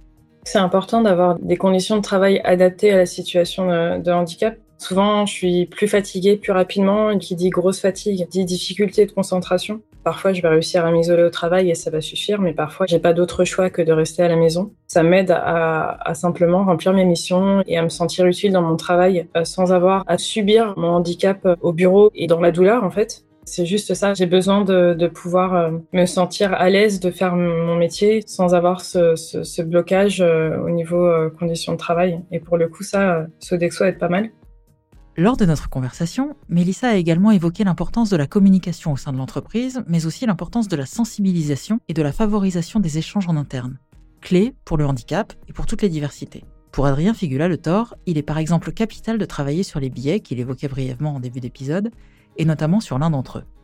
C'est 0.44 0.58
important 0.58 1.02
d'avoir 1.02 1.40
des 1.40 1.56
conditions 1.56 1.96
de 1.96 2.02
travail 2.02 2.42
adaptées 2.44 2.92
à 2.92 2.98
la 2.98 3.06
situation 3.06 3.68
de, 3.68 4.12
handicap. 4.12 4.58
Souvent, 4.78 5.26
je 5.26 5.32
suis 5.32 5.66
plus 5.66 5.88
fatiguée 5.88 6.36
plus 6.36 6.52
rapidement. 6.52 7.18
Qui 7.18 7.38
dit 7.38 7.50
grosse 7.50 7.80
fatigue 7.80 8.28
dit 8.30 8.44
difficulté 8.44 9.06
de 9.06 9.14
concentration. 9.14 9.80
Parfois, 10.04 10.34
je 10.34 10.42
vais 10.42 10.48
réussir 10.48 10.86
à 10.86 10.92
m'isoler 10.92 11.24
au 11.24 11.30
travail 11.30 11.70
et 11.70 11.76
ça 11.76 11.92
va 11.92 12.02
suffire, 12.02 12.42
mais 12.42 12.54
parfois, 12.54 12.86
j'ai 12.88 13.00
pas 13.00 13.14
d'autre 13.14 13.44
choix 13.44 13.70
que 13.70 13.82
de 13.82 13.92
rester 13.92 14.24
à 14.24 14.28
la 14.28 14.36
maison. 14.36 14.72
Ça 14.88 15.04
m'aide 15.04 15.32
à, 15.32 15.98
à, 16.02 16.14
simplement 16.14 16.64
remplir 16.64 16.94
mes 16.94 17.06
missions 17.06 17.64
et 17.68 17.78
à 17.78 17.84
me 17.84 17.90
sentir 17.90 18.26
utile 18.26 18.54
dans 18.54 18.62
mon 18.62 18.78
travail 18.78 19.28
euh, 19.36 19.44
sans 19.44 19.72
avoir 19.74 20.04
à 20.08 20.18
subir 20.18 20.74
mon 20.78 20.90
handicap 20.90 21.48
au 21.62 21.74
bureau 21.74 22.12
et 22.16 22.28
dans 22.28 22.40
la 22.40 22.52
douleur, 22.52 22.84
en 22.84 22.90
fait. 22.90 23.24
C'est 23.50 23.66
juste 23.66 23.96
ça. 23.96 24.14
J'ai 24.14 24.28
besoin 24.28 24.64
de, 24.64 25.08
pouvoir 25.08 25.56
euh, 25.56 25.72
me 25.92 26.06
sentir 26.06 26.54
à 26.54 26.70
l'aise 26.70 27.00
de 27.00 27.10
faire 27.10 27.36
mon 27.36 27.76
métier 27.76 28.22
sans 28.28 28.54
avoir 28.54 28.82
ce, 28.82 29.62
blocage 29.64 30.22
euh, 30.22 30.58
au 30.60 30.70
niveau 30.70 31.04
euh, 31.04 31.30
conditions 31.32 31.74
de 31.74 31.78
travail. 31.78 32.22
Et 32.32 32.40
pour 32.40 32.58
le 32.58 32.68
coup, 32.68 32.84
ça, 32.84 33.26
Sodexo 33.40 33.86
aide 33.86 33.98
pas 33.98 34.10
mal. 34.10 34.30
Lors 35.20 35.36
de 35.36 35.44
notre 35.44 35.70
conversation, 35.70 36.38
Mélissa 36.48 36.88
a 36.88 36.96
également 36.96 37.32
évoqué 37.32 37.66
l'importance 37.66 38.10
de 38.10 38.16
la 38.16 38.26
communication 38.26 38.94
au 38.94 38.96
sein 38.96 39.12
de 39.12 39.18
l'entreprise, 39.18 39.84
mais 39.86 40.06
aussi 40.06 40.26
l'importance 40.26 40.70
de 40.70 40.78
la 40.78 40.86
sensibilisation 40.86 41.82
et 41.90 41.94
de 41.94 42.02
la 42.02 42.14
favorisation 42.14 42.80
des 42.80 42.98
échanges 42.98 43.28
en 43.28 43.36
interne, 43.36 43.80
clé 44.22 44.56
pour 44.64 44.78
le 44.78 44.86
handicap 44.86 45.34
et 45.50 45.52
pour 45.52 45.66
toutes 45.66 45.82
les 45.82 45.90
diversités. 45.90 46.46
Pour 46.72 46.86
Adrien 46.86 47.14
Figula 47.14 47.50
Le 47.50 47.58
Thor, 47.58 47.96
il 48.06 48.18
est 48.18 48.24
par 48.24 48.38
exemple 48.38 48.72
capital 48.72 49.18
de 49.18 49.26
travailler 49.26 49.64
sur 49.64 49.82
les 49.82 49.90
billets 49.90 50.22
qu'il 50.22 50.40
évoquait 50.40 50.70
brièvement 50.70 51.16
en 51.16 51.20
début 51.20 51.42
d'épisode, 51.42 51.92
et 52.38 52.46
notamment 52.46 52.80
sur 52.80 52.98
l'un 52.98 53.10
d'entre 53.10 53.40
eux. 53.40 53.59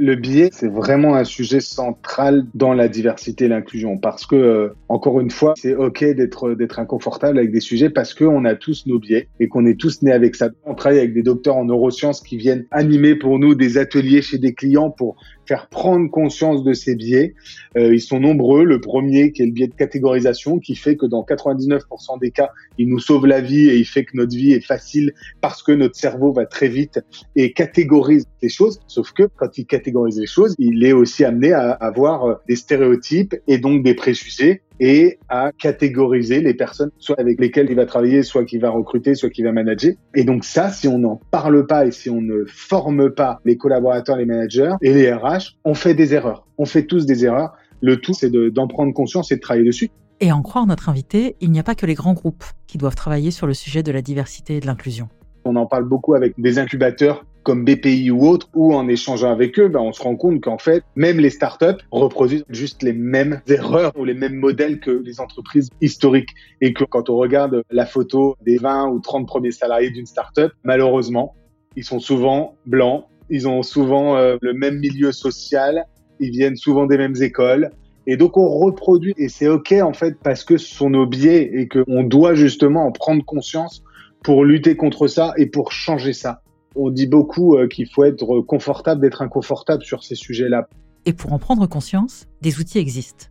Le 0.00 0.14
biais, 0.14 0.50
c'est 0.52 0.68
vraiment 0.68 1.16
un 1.16 1.24
sujet 1.24 1.58
central 1.58 2.46
dans 2.54 2.72
la 2.72 2.86
diversité 2.86 3.46
et 3.46 3.48
l'inclusion 3.48 3.98
parce 3.98 4.26
que, 4.26 4.36
euh, 4.36 4.68
encore 4.88 5.18
une 5.18 5.32
fois, 5.32 5.54
c'est 5.56 5.74
OK 5.74 6.04
d'être 6.04 6.54
d'être 6.54 6.78
inconfortable 6.78 7.36
avec 7.36 7.50
des 7.50 7.58
sujets 7.58 7.90
parce 7.90 8.14
qu'on 8.14 8.44
a 8.44 8.54
tous 8.54 8.86
nos 8.86 9.00
biais 9.00 9.26
et 9.40 9.48
qu'on 9.48 9.66
est 9.66 9.78
tous 9.78 10.02
nés 10.02 10.12
avec 10.12 10.36
ça. 10.36 10.50
On 10.64 10.74
travaille 10.74 11.00
avec 11.00 11.14
des 11.14 11.24
docteurs 11.24 11.56
en 11.56 11.64
neurosciences 11.64 12.20
qui 12.20 12.36
viennent 12.36 12.64
animer 12.70 13.16
pour 13.16 13.40
nous 13.40 13.56
des 13.56 13.76
ateliers 13.76 14.22
chez 14.22 14.38
des 14.38 14.54
clients 14.54 14.90
pour 14.90 15.16
faire 15.48 15.68
prendre 15.68 16.10
conscience 16.10 16.62
de 16.62 16.74
ces 16.74 16.94
biais. 16.94 17.34
Euh, 17.76 17.94
ils 17.94 18.00
sont 18.00 18.20
nombreux. 18.20 18.64
Le 18.64 18.80
premier, 18.80 19.32
qui 19.32 19.42
est 19.42 19.46
le 19.46 19.52
biais 19.52 19.66
de 19.66 19.74
catégorisation, 19.74 20.58
qui 20.58 20.76
fait 20.76 20.96
que 20.96 21.06
dans 21.06 21.22
99% 21.22 22.20
des 22.20 22.30
cas, 22.30 22.50
il 22.76 22.88
nous 22.88 23.00
sauve 23.00 23.26
la 23.26 23.40
vie 23.40 23.68
et 23.70 23.76
il 23.76 23.86
fait 23.86 24.04
que 24.04 24.14
notre 24.14 24.36
vie 24.36 24.52
est 24.52 24.64
facile 24.64 25.14
parce 25.40 25.62
que 25.62 25.72
notre 25.72 25.96
cerveau 25.96 26.32
va 26.32 26.44
très 26.44 26.68
vite 26.68 27.00
et 27.34 27.52
catégorise 27.52 28.26
les 28.42 28.50
choses. 28.50 28.80
Sauf 28.86 29.12
que 29.12 29.22
quand 29.36 29.56
il 29.56 29.64
catégorise 29.64 30.20
les 30.20 30.26
choses, 30.26 30.54
il 30.58 30.84
est 30.84 30.92
aussi 30.92 31.24
amené 31.24 31.52
à 31.52 31.70
avoir 31.70 32.40
des 32.46 32.56
stéréotypes 32.56 33.34
et 33.46 33.58
donc 33.58 33.82
des 33.82 33.94
préjugés 33.94 34.62
et 34.80 35.18
à 35.28 35.52
catégoriser 35.52 36.40
les 36.40 36.54
personnes, 36.54 36.90
soit 36.98 37.18
avec 37.18 37.40
lesquelles 37.40 37.68
il 37.70 37.76
va 37.76 37.86
travailler, 37.86 38.22
soit 38.22 38.44
qu'il 38.44 38.60
va 38.60 38.70
recruter, 38.70 39.14
soit 39.14 39.30
qu'il 39.30 39.44
va 39.44 39.52
manager. 39.52 39.94
Et 40.14 40.24
donc 40.24 40.44
ça, 40.44 40.70
si 40.70 40.88
on 40.88 40.98
n'en 40.98 41.20
parle 41.30 41.66
pas 41.66 41.86
et 41.86 41.90
si 41.90 42.10
on 42.10 42.20
ne 42.20 42.44
forme 42.46 43.10
pas 43.10 43.40
les 43.44 43.56
collaborateurs, 43.56 44.16
les 44.16 44.26
managers 44.26 44.72
et 44.82 44.92
les 44.92 45.12
RH, 45.12 45.56
on 45.64 45.74
fait 45.74 45.94
des 45.94 46.14
erreurs. 46.14 46.46
On 46.58 46.64
fait 46.64 46.84
tous 46.84 47.06
des 47.06 47.24
erreurs. 47.24 47.54
Le 47.80 47.96
tout, 47.96 48.12
c'est 48.12 48.30
d'en 48.30 48.66
prendre 48.66 48.92
conscience 48.92 49.30
et 49.30 49.36
de 49.36 49.40
travailler 49.40 49.66
dessus. 49.66 49.90
Et 50.20 50.32
en 50.32 50.42
croire 50.42 50.66
notre 50.66 50.88
invité, 50.88 51.36
il 51.40 51.52
n'y 51.52 51.60
a 51.60 51.62
pas 51.62 51.76
que 51.76 51.86
les 51.86 51.94
grands 51.94 52.14
groupes 52.14 52.44
qui 52.66 52.76
doivent 52.76 52.96
travailler 52.96 53.30
sur 53.30 53.46
le 53.46 53.54
sujet 53.54 53.84
de 53.84 53.92
la 53.92 54.02
diversité 54.02 54.56
et 54.56 54.60
de 54.60 54.66
l'inclusion. 54.66 55.08
On 55.44 55.54
en 55.54 55.66
parle 55.66 55.84
beaucoup 55.84 56.14
avec 56.14 56.34
des 56.38 56.58
incubateurs 56.58 57.24
comme 57.48 57.64
BPI 57.64 58.10
ou 58.10 58.26
autres, 58.26 58.46
ou 58.52 58.74
en 58.74 58.88
échangeant 58.88 59.32
avec 59.32 59.58
eux, 59.58 59.68
ben, 59.68 59.80
on 59.80 59.94
se 59.94 60.02
rend 60.02 60.16
compte 60.16 60.42
qu'en 60.42 60.58
fait, 60.58 60.84
même 60.96 61.18
les 61.18 61.30
startups 61.30 61.82
reproduisent 61.90 62.44
juste 62.50 62.82
les 62.82 62.92
mêmes 62.92 63.40
erreurs 63.48 63.92
ou 63.96 64.04
les 64.04 64.12
mêmes 64.12 64.34
modèles 64.34 64.80
que 64.80 64.90
les 64.90 65.18
entreprises 65.18 65.70
historiques. 65.80 66.28
Et 66.60 66.74
que 66.74 66.84
quand 66.84 67.08
on 67.08 67.16
regarde 67.16 67.62
la 67.70 67.86
photo 67.86 68.36
des 68.44 68.58
20 68.58 68.88
ou 68.88 69.00
30 69.00 69.26
premiers 69.26 69.52
salariés 69.52 69.88
d'une 69.88 70.04
startup, 70.04 70.52
malheureusement, 70.62 71.36
ils 71.74 71.84
sont 71.84 72.00
souvent 72.00 72.54
blancs, 72.66 73.06
ils 73.30 73.48
ont 73.48 73.62
souvent 73.62 74.18
euh, 74.18 74.36
le 74.42 74.52
même 74.52 74.78
milieu 74.78 75.10
social, 75.10 75.86
ils 76.20 76.32
viennent 76.32 76.56
souvent 76.56 76.84
des 76.84 76.98
mêmes 76.98 77.16
écoles. 77.22 77.70
Et 78.06 78.18
donc 78.18 78.36
on 78.36 78.58
reproduit 78.58 79.14
et 79.16 79.30
c'est 79.30 79.48
ok 79.48 79.72
en 79.82 79.94
fait 79.94 80.18
parce 80.22 80.44
que 80.44 80.58
ce 80.58 80.74
sont 80.74 80.90
nos 80.90 81.06
biais 81.06 81.50
et 81.54 81.66
qu'on 81.66 82.02
doit 82.02 82.34
justement 82.34 82.84
en 82.84 82.92
prendre 82.92 83.24
conscience 83.24 83.82
pour 84.22 84.44
lutter 84.44 84.76
contre 84.76 85.06
ça 85.06 85.32
et 85.38 85.46
pour 85.46 85.72
changer 85.72 86.12
ça 86.12 86.42
on 86.78 86.90
dit 86.90 87.06
beaucoup 87.06 87.56
euh, 87.56 87.66
qu'il 87.66 87.88
faut 87.88 88.04
être 88.04 88.40
confortable 88.42 89.00
d'être 89.00 89.20
inconfortable 89.20 89.82
sur 89.82 90.04
ces 90.04 90.14
sujets-là. 90.14 90.68
Et 91.06 91.12
pour 91.12 91.32
en 91.32 91.38
prendre 91.38 91.66
conscience, 91.66 92.26
des 92.40 92.58
outils 92.60 92.78
existent. 92.78 93.26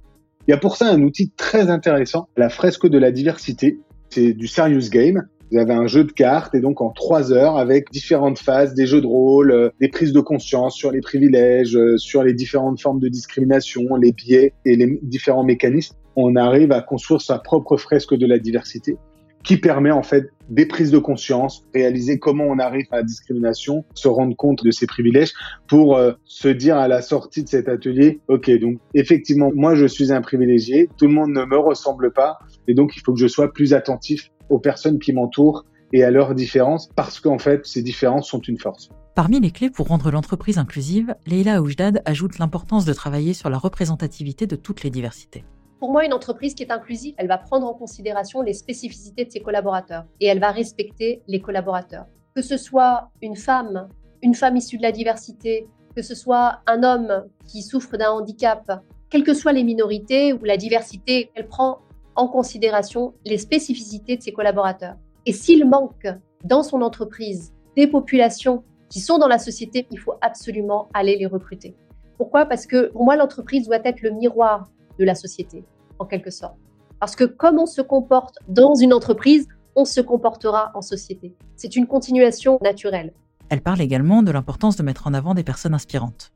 Il 0.48 0.51
y 0.51 0.54
a 0.54 0.58
pour 0.58 0.75
ça 0.75 0.89
un 0.89 1.01
outil 1.01 1.32
très 1.36 1.70
intéressant, 1.70 2.27
la 2.38 2.50
fresque 2.50 2.88
de 2.88 2.98
la 2.98 3.12
diversité. 3.12 3.80
C'est 4.10 4.34
du 4.34 4.48
serious 4.48 4.89
game. 4.89 5.27
Vous 5.51 5.60
avez 5.60 5.74
un 5.74 5.88
jeu 5.88 6.04
de 6.04 6.12
cartes 6.12 6.56
et 6.56 6.60
donc 6.60 6.82
en 6.82 6.89
trois 6.89 7.32
heures 7.32 7.58
avec 7.58 7.89
différentes 7.92 8.39
phases, 8.39 8.74
des 8.74 8.86
jeux 8.86 9.01
de 9.01 9.08
rôle, 9.08 9.51
euh, 9.51 9.70
des 9.80 9.88
prises 9.88 10.12
de 10.12 10.20
conscience 10.20 10.75
sur 10.75 10.92
les 10.92 11.00
privilèges, 11.00 11.75
euh, 11.75 11.98
sur 11.98 12.24
les 12.24 12.34
différentes 12.34 12.82
formes 12.82 13.00
de 13.00 13.08
discrimination, 13.08 13.96
les 13.96 14.12
biais 14.12 14.54
et 14.66 14.75
les 14.75 15.00
différents 15.04 15.46
mécanismes, 15.46 15.96
on 16.18 16.36
arrive 16.36 16.72
à 16.72 16.82
construire 16.82 17.22
sa 17.22 17.38
propre 17.38 17.77
fresque 17.77 18.16
de 18.16 18.25
la 18.25 18.39
diversité 18.39 18.98
qui 19.44 19.58
permet 19.58 19.91
en 19.91 20.03
fait 20.03 20.32
des 20.50 20.65
prises 20.65 20.91
de 20.91 20.98
conscience, 20.98 21.65
réaliser 21.74 22.20
comment 22.20 22.46
on 22.46 22.60
arrive 22.60 22.86
à 22.91 22.98
la 22.98 23.03
discrimination, 23.03 23.84
se 23.94 24.08
rendre 24.08 24.36
compte 24.36 24.63
de 24.63 24.72
ses 24.72 24.88
privilèges 24.88 25.34
pour 25.67 25.98
euh, 25.98 26.13
se 26.25 26.48
dire 26.48 26.77
à 26.77 26.88
la 26.88 27.01
sortie 27.01 27.44
de 27.44 27.50
cet 27.50 27.67
atelier, 27.67 28.20
ok, 28.27 28.50
donc 28.60 28.79
effectivement, 28.94 29.51
moi 29.53 29.75
je 29.75 29.86
suis 29.86 30.12
un 30.12 30.22
privilégié, 30.22 30.89
tout 30.98 31.08
le 31.08 31.13
monde 31.13 31.32
ne 31.32 31.44
me 31.46 31.58
ressemble 31.58 32.12
pas, 32.12 32.39
et 32.67 32.74
donc 32.74 32.96
il 32.96 33.01
faut 33.01 33.13
que 33.13 33.20
je 33.20 33.27
sois 33.27 33.51
plus 33.51 33.74
attentif 33.74 34.32
aux 34.50 34.60
personnes 34.60 35.00
qui 35.00 35.13
m'entourent 35.13 35.65
et 35.94 36.03
à 36.03 36.12
leurs 36.12 36.36
différences, 36.36 36.89
parce 36.96 37.20
qu'en 37.20 37.39
fait, 37.39 37.65
ces 37.65 37.82
différences 37.82 38.29
sont 38.29 38.41
une 38.41 38.58
force. 38.58 38.89
Parmi 39.15 39.39
les 39.39 39.51
clés 39.51 39.70
pour 39.70 39.88
rendre 39.88 40.12
l'entreprise 40.12 40.58
inclusive, 40.58 41.15
Leila 41.25 41.62
Oujdad 41.62 42.01
ajoute 42.06 42.38
l'importance 42.38 42.86
de 42.86 42.94
travailler 42.94 43.34
sur 43.34 43.50
la 43.50 43.58
représentativité 43.58 44.46
de 44.46 44.56
toutes 44.56 44.84
les 44.84 44.91
diversités. 44.91 45.44
Pour 45.79 45.91
moi, 45.91 46.05
une 46.05 46.13
entreprise 46.13 46.55
qui 46.55 46.63
est 46.63 46.72
inclusive, 46.72 47.13
elle 47.17 47.27
va 47.27 47.38
prendre 47.38 47.67
en 47.67 47.74
considération 47.74 48.41
les 48.41 48.53
spécificités 48.53 49.25
de 49.25 49.31
ses 49.31 49.41
collaborateurs 49.41 50.05
et 50.19 50.25
elle 50.25 50.39
va 50.39 50.50
respecter 50.50 51.22
les 51.27 51.39
collaborateurs. 51.39 52.07
Que 52.36 52.41
ce 52.41 52.57
soit 52.57 53.10
une 53.22 53.36
femme, 53.36 53.88
une 54.24 54.34
femme 54.34 54.57
issue 54.57 54.77
de 54.77 54.81
la 54.81 54.91
diversité, 54.91 55.67
que 55.96 56.01
ce 56.01 56.15
soit 56.15 56.62
un 56.65 56.81
homme 56.81 57.25
qui 57.46 57.62
souffre 57.62 57.96
d'un 57.96 58.10
handicap, 58.10 58.81
quelles 59.12 59.24
que 59.24 59.36
soient 59.36 59.53
les 59.53 59.63
minorités 59.63 60.34
ou 60.34 60.43
la 60.43 60.57
diversité, 60.57 61.31
elle 61.36 61.48
prend 61.48 61.79
en 62.15 62.27
considération 62.27 63.13
les 63.24 63.38
spécificités 63.38 64.17
de 64.17 64.24
ses 64.24 64.31
collaborateurs. 64.31 64.96
Et 65.27 65.31
s'il 65.31 65.67
manque 65.67 66.07
dans 66.43 66.63
son 66.63 66.81
entreprise 66.81 67.53
des 67.75 67.86
populations 67.86 68.63
qui 68.89 69.00
sont 69.00 69.19
dans 69.19 69.27
la 69.27 69.38
société, 69.38 69.86
il 69.91 70.00
faut 70.00 70.15
absolument 70.22 70.89
aller 70.96 71.17
les 71.17 71.27
recruter. 71.27 71.75
Pourquoi? 72.17 72.46
Parce 72.46 72.65
que 72.65 72.88
pour 72.88 73.03
moi, 73.03 73.15
l'entreprise 73.15 73.67
doit 73.67 73.79
être 73.84 74.01
le 74.01 74.10
miroir 74.10 74.72
de 75.00 75.06
la 75.06 75.16
société, 75.16 75.63
en 76.00 76.06
quelque 76.06 76.32
sorte. 76.32 76.58
Parce 77.00 77.16
que 77.16 77.24
comme 77.24 77.60
on 77.60 77.66
se 77.66 77.82
comporte 77.82 78.38
dans 78.48 78.75
une 78.75 78.94
entreprise, 78.94 79.48
on 79.75 79.86
se 79.86 80.01
comportera 80.01 80.72
en 80.74 80.82
société. 80.82 81.36
C'est 81.56 81.75
une 81.75 81.86
continuation 81.86 82.58
naturelle. 82.63 83.13
Elle 83.50 83.62
parle 83.62 83.82
également 83.82 84.24
de 84.24 84.32
l'importance 84.32 84.75
de 84.75 84.84
mettre 84.84 85.08
en 85.08 85.13
avant 85.13 85.34
des 85.34 85.44
personnes 85.44 85.74
inspirantes. 85.74 86.34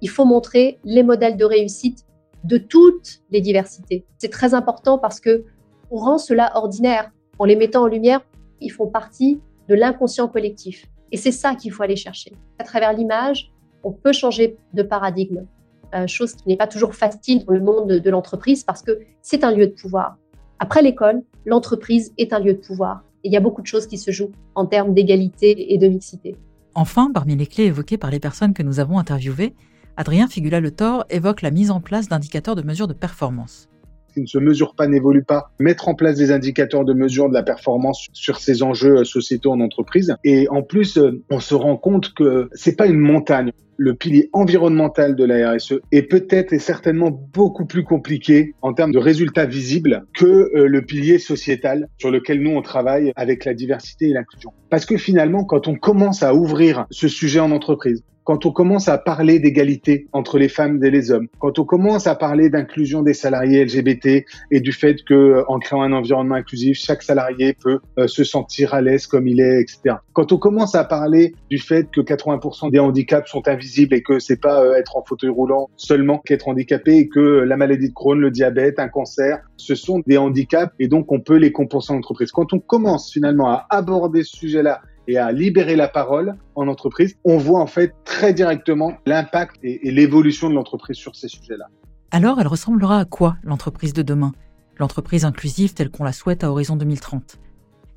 Il 0.00 0.08
faut 0.08 0.24
montrer 0.24 0.78
les 0.84 1.02
modèles 1.02 1.36
de 1.36 1.44
réussite 1.44 2.06
de 2.44 2.56
toutes 2.56 3.20
les 3.30 3.40
diversités. 3.40 4.06
C'est 4.18 4.30
très 4.30 4.54
important 4.54 4.98
parce 4.98 5.20
que 5.20 5.44
on 5.90 5.96
rend 5.96 6.18
cela 6.18 6.52
ordinaire. 6.54 7.10
En 7.38 7.44
les 7.44 7.56
mettant 7.56 7.82
en 7.82 7.86
lumière, 7.86 8.20
ils 8.60 8.70
font 8.70 8.86
partie 8.86 9.40
de 9.68 9.74
l'inconscient 9.74 10.28
collectif. 10.28 10.86
Et 11.12 11.16
c'est 11.16 11.32
ça 11.32 11.54
qu'il 11.54 11.72
faut 11.72 11.82
aller 11.82 11.96
chercher. 11.96 12.36
À 12.58 12.64
travers 12.64 12.92
l'image, 12.92 13.52
on 13.82 13.92
peut 13.92 14.12
changer 14.12 14.56
de 14.74 14.82
paradigme. 14.82 15.46
Euh, 15.94 16.06
chose 16.06 16.34
qui 16.34 16.46
n'est 16.46 16.56
pas 16.56 16.68
toujours 16.68 16.94
facile 16.94 17.44
dans 17.44 17.52
le 17.52 17.60
monde 17.60 17.88
de, 17.88 18.10
l'entreprise 18.10 18.62
parce 18.62 18.82
que 18.82 19.00
c'est 19.22 19.42
un 19.42 19.50
lieu 19.50 19.66
de 19.66 19.72
pouvoir. 19.72 20.16
Après 20.58 20.82
l'école, 20.82 21.22
l'entreprise 21.44 22.12
est 22.16 22.32
un 22.32 22.38
lieu 22.38 22.52
de 22.52 22.58
pouvoir. 22.58 23.02
Et 23.24 23.28
il 23.28 23.32
y 23.32 23.36
a 23.36 23.40
beaucoup 23.40 23.62
de 23.62 23.66
choses 23.66 23.86
qui 23.86 23.98
se 23.98 24.10
jouent 24.10 24.30
en 24.54 24.66
termes 24.66 24.94
d'égalité 24.94 25.72
et 25.72 25.78
de 25.78 25.88
mixité. 25.88 26.36
Enfin, 26.74 27.10
parmi 27.12 27.34
les 27.34 27.46
clés 27.46 27.64
évoquées 27.64 27.98
par 27.98 28.10
les 28.10 28.20
personnes 28.20 28.54
que 28.54 28.62
nous 28.62 28.78
avons 28.78 28.98
interviewées, 28.98 29.54
Adrien 29.96 30.28
Figula-Le 30.28 30.70
Thor 30.70 31.04
évoque 31.10 31.42
la 31.42 31.50
mise 31.50 31.70
en 31.70 31.80
place 31.80 32.08
d'indicateurs 32.08 32.54
de 32.54 32.62
mesure 32.62 32.86
de 32.86 32.92
performance 32.92 33.69
qui 34.10 34.20
ne 34.20 34.26
se 34.26 34.38
mesure 34.38 34.74
pas 34.74 34.86
n'évolue 34.86 35.24
pas, 35.24 35.50
mettre 35.58 35.88
en 35.88 35.94
place 35.94 36.16
des 36.16 36.32
indicateurs 36.32 36.84
de 36.84 36.92
mesure 36.92 37.28
de 37.28 37.34
la 37.34 37.42
performance 37.42 38.08
sur 38.12 38.38
ces 38.38 38.62
enjeux 38.62 38.98
euh, 38.98 39.04
sociétaux 39.04 39.52
en 39.52 39.60
entreprise. 39.60 40.14
Et 40.24 40.48
en 40.48 40.62
plus, 40.62 40.98
euh, 40.98 41.22
on 41.30 41.40
se 41.40 41.54
rend 41.54 41.76
compte 41.76 42.12
que 42.14 42.48
c'est 42.52 42.76
pas 42.76 42.86
une 42.86 42.98
montagne. 42.98 43.52
Le 43.76 43.94
pilier 43.94 44.28
environnemental 44.34 45.16
de 45.16 45.24
la 45.24 45.52
RSE 45.52 45.80
est 45.90 46.02
peut-être 46.02 46.52
et 46.52 46.58
certainement 46.58 47.10
beaucoup 47.10 47.64
plus 47.64 47.82
compliqué 47.82 48.54
en 48.60 48.74
termes 48.74 48.92
de 48.92 48.98
résultats 48.98 49.46
visibles 49.46 50.04
que 50.14 50.26
euh, 50.26 50.66
le 50.66 50.82
pilier 50.82 51.18
sociétal 51.18 51.88
sur 51.96 52.10
lequel 52.10 52.42
nous 52.42 52.50
on 52.50 52.60
travaille 52.60 53.12
avec 53.16 53.46
la 53.46 53.54
diversité 53.54 54.10
et 54.10 54.12
l'inclusion. 54.12 54.52
Parce 54.68 54.84
que 54.84 54.98
finalement, 54.98 55.44
quand 55.44 55.66
on 55.66 55.76
commence 55.76 56.22
à 56.22 56.34
ouvrir 56.34 56.86
ce 56.90 57.08
sujet 57.08 57.40
en 57.40 57.52
entreprise, 57.52 58.04
quand 58.30 58.46
on 58.46 58.52
commence 58.52 58.86
à 58.86 58.96
parler 58.96 59.40
d'égalité 59.40 60.06
entre 60.12 60.38
les 60.38 60.48
femmes 60.48 60.84
et 60.84 60.90
les 60.92 61.10
hommes, 61.10 61.26
quand 61.40 61.58
on 61.58 61.64
commence 61.64 62.06
à 62.06 62.14
parler 62.14 62.48
d'inclusion 62.48 63.02
des 63.02 63.12
salariés 63.12 63.64
LGBT 63.64 64.24
et 64.52 64.60
du 64.60 64.70
fait 64.70 65.02
que 65.02 65.14
euh, 65.14 65.44
en 65.48 65.58
créant 65.58 65.82
un 65.82 65.92
environnement 65.92 66.36
inclusif, 66.36 66.78
chaque 66.78 67.02
salarié 67.02 67.54
peut 67.60 67.80
euh, 67.98 68.06
se 68.06 68.22
sentir 68.22 68.72
à 68.72 68.82
l'aise 68.82 69.08
comme 69.08 69.26
il 69.26 69.40
est, 69.40 69.60
etc. 69.60 69.96
Quand 70.12 70.30
on 70.30 70.38
commence 70.38 70.76
à 70.76 70.84
parler 70.84 71.34
du 71.50 71.58
fait 71.58 71.90
que 71.90 72.00
80% 72.00 72.70
des 72.70 72.78
handicaps 72.78 73.28
sont 73.28 73.48
invisibles 73.48 73.96
et 73.96 74.02
que 74.04 74.20
c'est 74.20 74.40
pas 74.40 74.62
euh, 74.62 74.76
être 74.76 74.96
en 74.96 75.02
fauteuil 75.02 75.30
roulant 75.30 75.68
seulement 75.74 76.18
qu'être 76.18 76.46
handicapé 76.46 76.98
et 76.98 77.08
que 77.08 77.18
la 77.18 77.56
maladie 77.56 77.88
de 77.88 77.94
Crohn, 77.94 78.20
le 78.20 78.30
diabète, 78.30 78.78
un 78.78 78.88
cancer, 78.88 79.40
ce 79.56 79.74
sont 79.74 80.02
des 80.06 80.18
handicaps 80.18 80.72
et 80.78 80.86
donc 80.86 81.10
on 81.10 81.18
peut 81.18 81.34
les 81.36 81.50
compenser 81.50 81.92
en 81.92 81.96
entreprise. 81.96 82.30
Quand 82.30 82.52
on 82.52 82.60
commence 82.60 83.10
finalement 83.12 83.48
à 83.48 83.66
aborder 83.70 84.22
ce 84.22 84.36
sujet-là 84.36 84.82
et 85.08 85.18
à 85.18 85.32
libérer 85.32 85.76
la 85.76 85.88
parole 85.88 86.34
en 86.54 86.68
entreprise, 86.68 87.16
on 87.24 87.38
voit 87.38 87.60
en 87.60 87.66
fait 87.66 87.94
très 88.04 88.32
directement 88.32 88.94
l'impact 89.06 89.56
et, 89.62 89.90
l'évolution 89.90 90.48
de 90.50 90.54
l'entreprise 90.54 90.96
sur 90.96 91.16
ces 91.16 91.28
sujets-là. 91.28 91.66
Alors, 92.10 92.40
elle 92.40 92.48
ressemblera 92.48 92.98
à 92.98 93.04
quoi 93.04 93.36
l'entreprise 93.42 93.92
de 93.92 94.02
demain? 94.02 94.32
L'entreprise 94.78 95.24
inclusive 95.24 95.74
telle 95.74 95.90
qu'on 95.90 96.04
la 96.04 96.12
souhaite 96.12 96.44
à 96.44 96.50
horizon 96.50 96.76
2030 96.76 97.38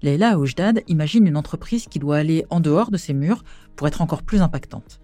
Leila 0.03 0.37
Oujdad 0.37 0.81
imagine 0.89 1.25
une 1.27 1.37
entreprise 1.37 1.87
qui 1.87 1.97
doit 1.97 2.17
aller 2.17 2.45
en 2.49 2.59
dehors 2.59 2.91
de 2.91 2.97
ses 2.97 3.13
murs 3.13 3.43
pour 3.77 3.87
être 3.87 4.01
encore 4.01 4.21
plus 4.21 4.41
impactante. 4.41 4.99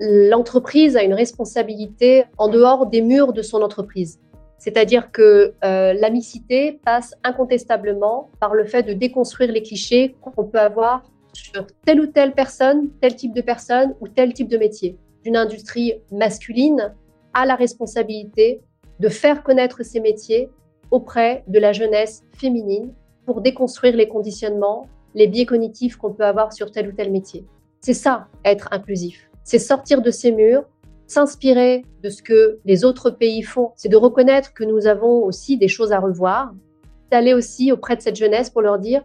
L'entreprise 0.00 0.96
a 0.96 1.04
une 1.04 1.14
responsabilité 1.14 2.24
en 2.36 2.48
dehors 2.48 2.86
des 2.86 3.00
murs 3.00 3.32
de 3.32 3.42
son 3.42 3.62
entreprise. 3.62 4.18
C'est-à-dire 4.58 5.12
que 5.12 5.54
euh, 5.64 5.92
la 5.94 6.10
mixité 6.10 6.80
passe 6.84 7.14
incontestablement 7.22 8.30
par 8.40 8.54
le 8.54 8.64
fait 8.64 8.82
de 8.82 8.92
déconstruire 8.92 9.52
les 9.52 9.62
clichés 9.62 10.16
qu'on 10.20 10.44
peut 10.44 10.58
avoir 10.58 11.04
sur 11.42 11.66
telle 11.84 12.00
ou 12.00 12.06
telle 12.06 12.32
personne, 12.32 12.90
tel 13.00 13.16
type 13.16 13.34
de 13.34 13.40
personne 13.40 13.94
ou 14.00 14.08
tel 14.08 14.32
type 14.32 14.48
de 14.48 14.58
métier. 14.58 14.98
Une 15.24 15.36
industrie 15.36 15.94
masculine 16.10 16.94
a 17.34 17.46
la 17.46 17.54
responsabilité 17.54 18.62
de 18.98 19.08
faire 19.08 19.42
connaître 19.42 19.82
ces 19.82 20.00
métiers 20.00 20.50
auprès 20.90 21.44
de 21.46 21.58
la 21.58 21.72
jeunesse 21.72 22.22
féminine 22.32 22.92
pour 23.26 23.40
déconstruire 23.40 23.96
les 23.96 24.08
conditionnements, 24.08 24.86
les 25.14 25.26
biais 25.26 25.46
cognitifs 25.46 25.96
qu'on 25.96 26.12
peut 26.12 26.24
avoir 26.24 26.52
sur 26.52 26.70
tel 26.70 26.88
ou 26.88 26.92
tel 26.92 27.10
métier. 27.10 27.44
C'est 27.80 27.94
ça, 27.94 28.28
être 28.44 28.68
inclusif. 28.72 29.30
C'est 29.44 29.58
sortir 29.58 30.02
de 30.02 30.10
ces 30.10 30.32
murs, 30.32 30.64
s'inspirer 31.06 31.84
de 32.02 32.10
ce 32.10 32.22
que 32.22 32.58
les 32.64 32.84
autres 32.84 33.10
pays 33.10 33.42
font. 33.42 33.72
C'est 33.76 33.88
de 33.88 33.96
reconnaître 33.96 34.52
que 34.52 34.64
nous 34.64 34.86
avons 34.86 35.24
aussi 35.24 35.56
des 35.56 35.68
choses 35.68 35.92
à 35.92 35.98
revoir, 35.98 36.52
d'aller 37.10 37.34
aussi 37.34 37.72
auprès 37.72 37.96
de 37.96 38.02
cette 38.02 38.16
jeunesse 38.16 38.50
pour 38.50 38.62
leur 38.62 38.78
dire, 38.78 39.02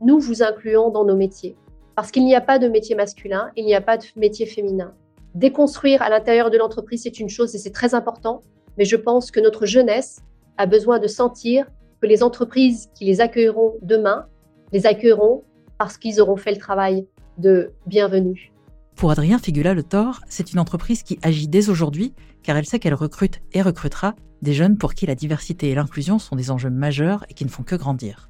nous 0.00 0.18
vous 0.18 0.42
incluons 0.42 0.90
dans 0.90 1.04
nos 1.04 1.16
métiers. 1.16 1.56
Parce 1.96 2.10
qu'il 2.10 2.24
n'y 2.24 2.34
a 2.34 2.40
pas 2.40 2.58
de 2.58 2.68
métier 2.68 2.96
masculin, 2.96 3.50
il 3.56 3.64
n'y 3.64 3.74
a 3.74 3.80
pas 3.80 3.96
de 3.96 4.04
métier 4.16 4.46
féminin. 4.46 4.94
Déconstruire 5.34 6.02
à 6.02 6.10
l'intérieur 6.10 6.50
de 6.50 6.58
l'entreprise, 6.58 7.02
c'est 7.02 7.20
une 7.20 7.28
chose 7.28 7.54
et 7.54 7.58
c'est 7.58 7.70
très 7.70 7.94
important, 7.94 8.40
mais 8.78 8.84
je 8.84 8.96
pense 8.96 9.30
que 9.30 9.40
notre 9.40 9.66
jeunesse 9.66 10.20
a 10.58 10.66
besoin 10.66 10.98
de 10.98 11.06
sentir 11.06 11.66
que 12.00 12.06
les 12.06 12.22
entreprises 12.22 12.88
qui 12.94 13.04
les 13.04 13.20
accueilleront 13.20 13.74
demain 13.82 14.26
les 14.72 14.86
accueilleront 14.86 15.44
parce 15.78 15.96
qu'ils 15.96 16.20
auront 16.20 16.36
fait 16.36 16.52
le 16.52 16.58
travail 16.58 17.06
de 17.38 17.72
bienvenue. 17.86 18.52
Pour 18.96 19.10
Adrien 19.10 19.38
Figula 19.38 19.74
Le 19.74 19.82
Thor, 19.82 20.20
c'est 20.28 20.52
une 20.52 20.58
entreprise 20.58 21.02
qui 21.02 21.18
agit 21.22 21.48
dès 21.48 21.68
aujourd'hui 21.68 22.14
car 22.42 22.56
elle 22.56 22.66
sait 22.66 22.78
qu'elle 22.78 22.94
recrute 22.94 23.40
et 23.52 23.62
recrutera 23.62 24.14
des 24.42 24.52
jeunes 24.52 24.78
pour 24.78 24.94
qui 24.94 25.06
la 25.06 25.14
diversité 25.14 25.70
et 25.70 25.74
l'inclusion 25.74 26.18
sont 26.18 26.36
des 26.36 26.50
enjeux 26.50 26.70
majeurs 26.70 27.24
et 27.28 27.34
qui 27.34 27.44
ne 27.44 27.50
font 27.50 27.62
que 27.62 27.76
grandir. 27.76 28.28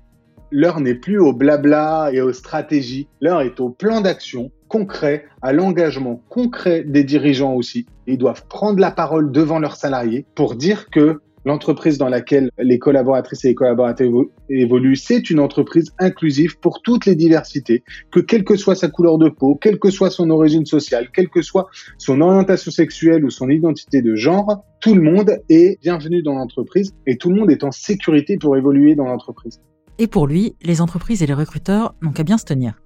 L'heure 0.56 0.78
n'est 0.78 0.94
plus 0.94 1.18
au 1.18 1.32
blabla 1.32 2.10
et 2.12 2.20
aux 2.20 2.32
stratégies, 2.32 3.08
l'heure 3.20 3.40
est 3.40 3.58
au 3.58 3.70
plan 3.70 4.00
d'action 4.00 4.52
concret, 4.68 5.24
à 5.42 5.52
l'engagement 5.52 6.22
concret 6.28 6.84
des 6.84 7.02
dirigeants 7.02 7.54
aussi. 7.54 7.86
Ils 8.06 8.18
doivent 8.18 8.46
prendre 8.46 8.78
la 8.78 8.92
parole 8.92 9.32
devant 9.32 9.58
leurs 9.58 9.74
salariés 9.74 10.24
pour 10.36 10.54
dire 10.54 10.90
que 10.90 11.20
l'entreprise 11.44 11.98
dans 11.98 12.08
laquelle 12.08 12.50
les 12.56 12.78
collaboratrices 12.78 13.44
et 13.44 13.48
les 13.48 13.54
collaborateurs 13.56 14.12
évoluent, 14.48 14.94
c'est 14.94 15.28
une 15.28 15.40
entreprise 15.40 15.92
inclusive 15.98 16.56
pour 16.60 16.82
toutes 16.82 17.04
les 17.04 17.16
diversités, 17.16 17.82
que 18.12 18.20
quelle 18.20 18.44
que 18.44 18.54
soit 18.54 18.76
sa 18.76 18.86
couleur 18.86 19.18
de 19.18 19.30
peau, 19.30 19.56
quelle 19.60 19.80
que 19.80 19.90
soit 19.90 20.10
son 20.10 20.30
origine 20.30 20.66
sociale, 20.66 21.08
quelle 21.12 21.30
que 21.30 21.42
soit 21.42 21.66
son 21.98 22.20
orientation 22.20 22.70
sexuelle 22.70 23.24
ou 23.24 23.30
son 23.30 23.50
identité 23.50 24.02
de 24.02 24.14
genre, 24.14 24.64
tout 24.80 24.94
le 24.94 25.02
monde 25.02 25.36
est 25.48 25.80
bienvenu 25.82 26.22
dans 26.22 26.34
l'entreprise 26.34 26.94
et 27.08 27.16
tout 27.16 27.30
le 27.30 27.40
monde 27.40 27.50
est 27.50 27.64
en 27.64 27.72
sécurité 27.72 28.36
pour 28.36 28.56
évoluer 28.56 28.94
dans 28.94 29.06
l'entreprise. 29.06 29.60
Et 29.98 30.06
pour 30.06 30.26
lui, 30.26 30.56
les 30.62 30.80
entreprises 30.80 31.22
et 31.22 31.26
les 31.26 31.34
recruteurs 31.34 31.94
n'ont 32.02 32.12
qu'à 32.12 32.24
bien 32.24 32.38
se 32.38 32.44
tenir. 32.44 32.80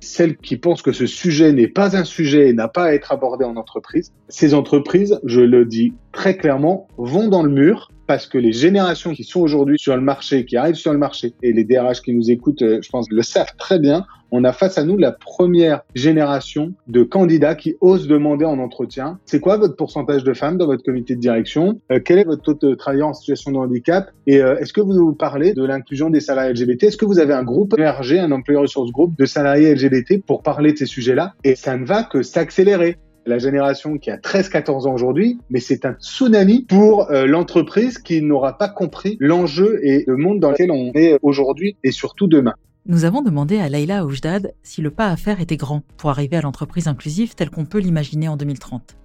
Celles 0.00 0.36
qui 0.36 0.56
pensent 0.56 0.82
que 0.82 0.92
ce 0.92 1.06
sujet 1.06 1.52
n'est 1.52 1.68
pas 1.68 1.96
un 1.96 2.04
sujet 2.04 2.48
et 2.48 2.52
n'a 2.52 2.68
pas 2.68 2.84
à 2.84 2.92
être 2.92 3.12
abordé 3.12 3.44
en 3.44 3.56
entreprise, 3.56 4.12
ces 4.28 4.52
entreprises, 4.52 5.18
je 5.24 5.40
le 5.40 5.64
dis 5.64 5.94
très 6.12 6.36
clairement, 6.36 6.86
vont 6.98 7.28
dans 7.28 7.42
le 7.42 7.50
mur 7.50 7.90
parce 8.06 8.26
que 8.26 8.38
les 8.38 8.52
générations 8.52 9.12
qui 9.12 9.24
sont 9.24 9.40
aujourd'hui 9.40 9.78
sur 9.78 9.96
le 9.96 10.02
marché, 10.02 10.44
qui 10.44 10.56
arrivent 10.56 10.74
sur 10.74 10.92
le 10.92 10.98
marché, 10.98 11.34
et 11.42 11.52
les 11.52 11.64
DRH 11.64 12.02
qui 12.02 12.12
nous 12.12 12.30
écoutent, 12.30 12.62
euh, 12.62 12.80
je 12.82 12.88
pense, 12.88 13.06
le 13.10 13.22
savent 13.22 13.54
très 13.58 13.78
bien, 13.78 14.06
on 14.30 14.44
a 14.44 14.52
face 14.52 14.78
à 14.78 14.84
nous 14.84 14.96
la 14.96 15.12
première 15.12 15.82
génération 15.94 16.72
de 16.88 17.02
candidats 17.02 17.54
qui 17.54 17.76
osent 17.80 18.08
demander 18.08 18.44
en 18.44 18.58
entretien, 18.58 19.18
c'est 19.24 19.40
quoi 19.40 19.56
votre 19.56 19.76
pourcentage 19.76 20.24
de 20.24 20.34
femmes 20.34 20.58
dans 20.58 20.66
votre 20.66 20.82
comité 20.82 21.14
de 21.14 21.20
direction? 21.20 21.80
Euh, 21.92 22.00
Quel 22.04 22.18
est 22.18 22.24
votre 22.24 22.42
taux 22.42 22.54
de 22.54 22.74
travailleurs 22.74 23.08
en 23.08 23.14
situation 23.14 23.52
de 23.52 23.56
handicap? 23.56 24.10
Et 24.26 24.42
euh, 24.42 24.58
est-ce 24.58 24.72
que 24.72 24.80
vous 24.80 24.94
vous 24.94 25.14
parlez 25.14 25.52
de 25.52 25.64
l'inclusion 25.64 26.10
des 26.10 26.20
salariés 26.20 26.52
LGBT 26.52 26.84
Est-ce 26.84 26.96
que 26.96 27.04
vous 27.04 27.18
avez 27.18 27.34
un 27.34 27.44
groupe 27.44 27.78
ERG, 27.78 28.18
un 28.18 28.32
employeur 28.32 28.62
ressource 28.62 28.90
group 28.90 29.16
de 29.16 29.26
salariés 29.26 29.74
LGBT 29.74 30.24
pour 30.26 30.42
parler 30.42 30.72
de 30.72 30.78
ces 30.78 30.86
sujets-là? 30.86 31.34
Et 31.44 31.54
ça 31.54 31.76
ne 31.76 31.84
va 31.84 32.02
que 32.02 32.22
s'accélérer 32.22 32.98
la 33.26 33.38
génération 33.38 33.98
qui 33.98 34.10
a 34.10 34.16
13-14 34.16 34.86
ans 34.86 34.94
aujourd'hui, 34.94 35.38
mais 35.50 35.60
c'est 35.60 35.84
un 35.84 35.94
tsunami 35.94 36.62
pour 36.62 37.10
euh, 37.10 37.26
l'entreprise 37.26 37.98
qui 37.98 38.22
n'aura 38.22 38.56
pas 38.56 38.68
compris 38.68 39.16
l'enjeu 39.20 39.80
et 39.82 40.04
le 40.06 40.16
monde 40.16 40.38
dans 40.38 40.52
lequel 40.52 40.70
on 40.70 40.92
est 40.94 41.18
aujourd'hui 41.22 41.76
et 41.82 41.90
surtout 41.90 42.28
demain. 42.28 42.54
Nous 42.86 43.04
avons 43.04 43.22
demandé 43.22 43.58
à 43.58 43.68
Leila 43.68 44.04
Oujdad 44.04 44.54
si 44.62 44.80
le 44.80 44.92
pas 44.92 45.08
à 45.08 45.16
faire 45.16 45.40
était 45.40 45.56
grand 45.56 45.82
pour 45.96 46.10
arriver 46.10 46.36
à 46.36 46.40
l'entreprise 46.40 46.86
inclusive 46.86 47.34
telle 47.34 47.50
qu'on 47.50 47.64
peut 47.64 47.80
l'imaginer 47.80 48.28
en 48.28 48.36
2030. 48.36 48.96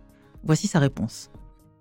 Voici 0.43 0.67
sa 0.67 0.77
réponse. 0.77 1.31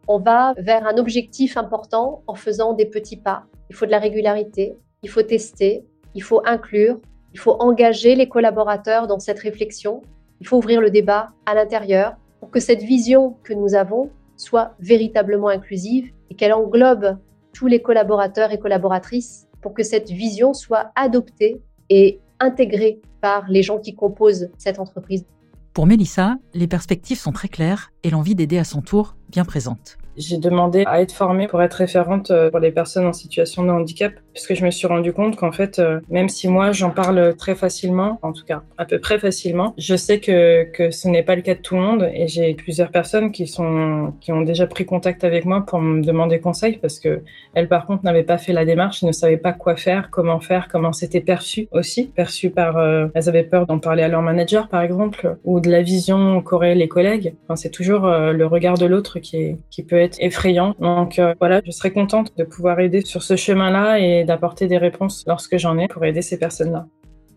On 0.09 0.18
va 0.18 0.55
vers 0.57 0.87
un 0.87 0.96
objectif 0.96 1.59
important 1.59 2.22
en 2.26 2.35
faisant 2.35 2.72
des 2.72 2.87
petits 2.87 3.18
pas. 3.18 3.44
Il 3.68 3.76
faut 3.76 3.85
de 3.85 3.90
la 3.90 3.98
régularité, 3.98 4.74
il 5.03 5.11
faut 5.11 5.22
tester, 5.22 5.85
il 6.14 6.22
faut 6.22 6.40
inclure, 6.46 6.98
il 7.35 7.38
faut 7.38 7.57
engager 7.61 8.14
les 8.14 8.29
collaborateurs 8.29 9.07
dans 9.07 9.18
cette 9.18 9.38
réflexion, 9.38 10.00
il 10.40 10.46
faut 10.46 10.57
ouvrir 10.57 10.81
le 10.81 10.90
débat 10.90 11.29
à 11.44 11.55
l'intérieur 11.55 12.16
pour 12.40 12.50
que 12.50 12.61
cette 12.61 12.83
vision 12.83 13.37
que 13.42 13.53
nous 13.53 13.74
avons 13.74 14.11
soit 14.37 14.74
véritablement 14.81 15.48
inclusive 15.48 16.11
et 16.31 16.35
qu'elle 16.35 16.53
englobe 16.53 17.18
tous 17.53 17.66
les 17.66 17.83
collaborateurs 17.83 18.53
et 18.53 18.59
collaboratrices 18.59 19.46
pour 19.61 19.74
que 19.74 19.83
cette 19.83 20.11
vision 20.11 20.55
soit 20.55 20.90
adoptée 20.96 21.61
et 21.90 22.20
intégrée 22.38 23.00
par 23.20 23.46
les 23.48 23.62
gens 23.62 23.79
qui 23.79 23.94
composent 23.94 24.48
cette 24.57 24.79
entreprise. 24.79 25.26
Pour 25.74 25.87
Mélissa, 25.87 26.37
les 26.55 26.66
perspectives 26.66 27.18
sont 27.18 27.33
très 27.33 27.48
claires 27.48 27.92
et 28.03 28.11
l'envie 28.11 28.35
d'aider 28.35 28.59
à 28.59 28.64
son 28.64 28.81
tour 28.81 29.16
bien 29.31 29.45
présente. 29.45 29.99
J'ai 30.16 30.38
demandé 30.38 30.85
à 30.87 31.01
être 31.01 31.12
formée 31.12 31.47
pour 31.47 31.62
être 31.62 31.75
référente 31.75 32.31
euh, 32.31 32.51
pour 32.51 32.59
les 32.59 32.73
personnes 32.73 33.07
en 33.07 33.12
situation 33.12 33.64
de 33.64 33.71
handicap, 33.71 34.12
puisque 34.35 34.55
je 34.55 34.64
me 34.64 34.71
suis 34.71 34.87
rendu 34.87 35.12
compte 35.12 35.37
qu'en 35.37 35.53
fait, 35.53 35.79
euh, 35.79 36.01
même 36.09 36.29
si 36.29 36.49
moi 36.49 36.73
j'en 36.73 36.90
parle 36.90 37.35
très 37.37 37.55
facilement, 37.55 38.19
en 38.23 38.33
tout 38.33 38.45
cas 38.45 38.62
à 38.77 38.85
peu 38.85 38.99
près 38.99 39.19
facilement, 39.19 39.73
je 39.79 39.95
sais 39.95 40.19
que, 40.19 40.64
que 40.64 40.90
ce 40.90 41.09
n'est 41.09 41.23
pas 41.23 41.37
le 41.37 41.43
cas 41.43 41.55
de 41.55 41.61
tout 41.61 41.77
le 41.77 41.83
monde 41.83 42.11
et 42.12 42.27
j'ai 42.27 42.55
plusieurs 42.55 42.90
personnes 42.90 43.31
qui 43.31 43.47
sont 43.47 44.12
qui 44.21 44.33
ont 44.33 44.43
déjà 44.43 44.66
pris 44.66 44.85
contact 44.85 45.23
avec 45.23 45.45
moi 45.45 45.64
pour 45.64 45.81
me 45.81 46.03
demander 46.03 46.40
conseil 46.40 46.79
parce 46.79 46.99
que 46.99 47.23
elles 47.55 47.69
par 47.69 47.87
contre 47.87 48.05
n'avaient 48.05 48.25
pas 48.25 48.38
fait 48.38 48.53
la 48.53 48.64
démarche, 48.64 49.03
ne 49.05 49.12
savaient 49.12 49.37
pas 49.37 49.53
quoi 49.53 49.77
faire, 49.77 50.11
comment 50.11 50.40
faire, 50.40 50.69
comment 50.69 50.93
c'était 50.93 51.21
perçu 51.21 51.69
aussi, 51.71 52.07
perçu 52.09 52.51
par 52.51 52.79
euh, 52.79 53.07
elles 53.14 53.29
avaient 53.29 53.45
peur 53.45 53.66
d'en 53.66 53.79
parler 53.79 54.03
à 54.03 54.09
leur 54.09 54.23
manager 54.23 54.69
par 54.69 54.83
exemple 54.83 55.37
ou 55.45 55.61
de 55.61 55.71
la 55.71 55.83
vision 55.83 56.43
qu'auraient 56.43 56.75
les 56.75 56.88
collègues. 56.88 57.35
Enfin, 57.45 57.55
c'est 57.55 57.71
toujours 57.71 58.07
le 58.07 58.47
regard 58.47 58.77
de 58.77 58.87
l'autre 58.87 59.19
qui 59.20 59.37
est 59.37 59.59
qui 59.70 59.83
peut 59.83 59.98
être 59.98 60.16
effrayant. 60.20 60.74
Donc 60.80 61.18
euh, 61.18 61.35
voilà, 61.38 61.61
je 61.64 61.70
serais 61.70 61.92
contente 61.92 62.37
de 62.37 62.44
pouvoir 62.44 62.80
aider 62.80 63.02
sur 63.02 63.22
ce 63.22 63.37
chemin-là 63.37 63.98
et 63.98 64.24
d'apporter 64.24 64.66
des 64.66 64.78
réponses 64.78 65.24
lorsque 65.26 65.56
j'en 65.56 65.78
ai 65.78 65.88
pour 65.88 66.04
aider 66.04 66.22
ces 66.22 66.38
personnes-là. 66.38 66.87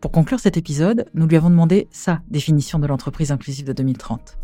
Pour 0.02 0.12
conclure 0.12 0.40
cet 0.40 0.58
épisode, 0.58 1.06
nous 1.14 1.28
lui 1.28 1.38
avons 1.38 1.50
demandé 1.50 1.88
sa 1.92 2.20
définition 2.28 2.78
de 2.80 2.88
l'entreprise 2.88 3.32
inclusive 3.32 3.66
de 3.66 3.74
2030. 3.74 4.38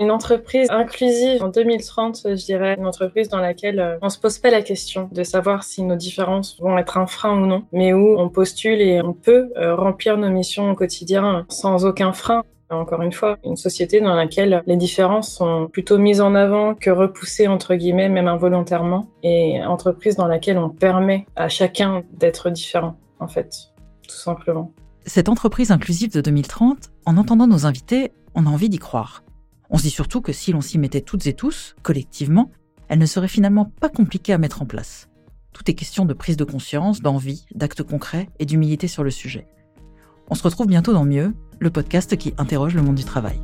Une 0.00 0.10
entreprise 0.10 0.68
inclusive 0.70 1.40
en 1.40 1.48
2030, 1.48 2.22
je 2.24 2.44
dirais, 2.44 2.74
une 2.76 2.86
entreprise 2.86 3.28
dans 3.28 3.38
laquelle 3.38 3.78
euh, 3.78 3.96
on 4.02 4.08
se 4.08 4.18
pose 4.18 4.38
pas 4.38 4.50
la 4.50 4.60
question 4.60 5.08
de 5.12 5.22
savoir 5.22 5.62
si 5.62 5.84
nos 5.84 5.94
différences 5.94 6.58
vont 6.60 6.76
être 6.78 6.98
un 6.98 7.06
frein 7.06 7.40
ou 7.40 7.46
non, 7.46 7.62
mais 7.70 7.92
où 7.92 8.18
on 8.18 8.28
postule 8.28 8.80
et 8.80 9.00
on 9.02 9.12
peut 9.12 9.52
euh, 9.56 9.76
remplir 9.76 10.16
nos 10.16 10.30
missions 10.30 10.68
au 10.68 10.74
quotidien 10.74 11.46
sans 11.48 11.84
aucun 11.84 12.12
frein. 12.12 12.42
Encore 12.70 13.02
une 13.02 13.12
fois, 13.12 13.38
une 13.44 13.56
société 13.56 14.00
dans 14.00 14.14
laquelle 14.14 14.62
les 14.66 14.76
différences 14.76 15.30
sont 15.30 15.68
plutôt 15.70 15.98
mises 15.98 16.20
en 16.20 16.34
avant 16.34 16.74
que 16.74 16.90
repoussées, 16.90 17.46
entre 17.46 17.74
guillemets, 17.74 18.08
même 18.08 18.26
involontairement, 18.26 19.08
et 19.22 19.62
entreprise 19.64 20.16
dans 20.16 20.26
laquelle 20.26 20.58
on 20.58 20.70
permet 20.70 21.26
à 21.36 21.48
chacun 21.48 22.02
d'être 22.12 22.50
différent, 22.50 22.96
en 23.20 23.28
fait, 23.28 23.72
tout 24.08 24.16
simplement. 24.16 24.72
Cette 25.06 25.28
entreprise 25.28 25.70
inclusive 25.70 26.12
de 26.12 26.22
2030, 26.22 26.90
en 27.04 27.16
entendant 27.18 27.46
nos 27.46 27.66
invités, 27.66 28.12
on 28.34 28.46
a 28.46 28.50
envie 28.50 28.70
d'y 28.70 28.78
croire. 28.78 29.22
On 29.68 29.76
se 29.76 29.82
dit 29.82 29.90
surtout 29.90 30.22
que 30.22 30.32
si 30.32 30.52
l'on 30.52 30.62
s'y 30.62 30.78
mettait 30.78 31.02
toutes 31.02 31.26
et 31.26 31.34
tous, 31.34 31.76
collectivement, 31.82 32.50
elle 32.88 32.98
ne 32.98 33.06
serait 33.06 33.28
finalement 33.28 33.66
pas 33.66 33.88
compliquée 33.88 34.32
à 34.32 34.38
mettre 34.38 34.62
en 34.62 34.66
place. 34.66 35.08
Tout 35.52 35.70
est 35.70 35.74
question 35.74 36.04
de 36.04 36.14
prise 36.14 36.36
de 36.36 36.44
conscience, 36.44 37.00
d'envie, 37.00 37.46
d'actes 37.54 37.82
concrets 37.82 38.28
et 38.38 38.46
d'humilité 38.46 38.88
sur 38.88 39.04
le 39.04 39.10
sujet. 39.10 39.46
On 40.28 40.34
se 40.34 40.42
retrouve 40.42 40.66
bientôt 40.66 40.92
dans 40.92 41.04
Mieux, 41.04 41.34
le 41.58 41.70
podcast 41.70 42.16
qui 42.16 42.34
interroge 42.38 42.74
le 42.74 42.82
monde 42.82 42.96
du 42.96 43.04
travail. 43.04 43.40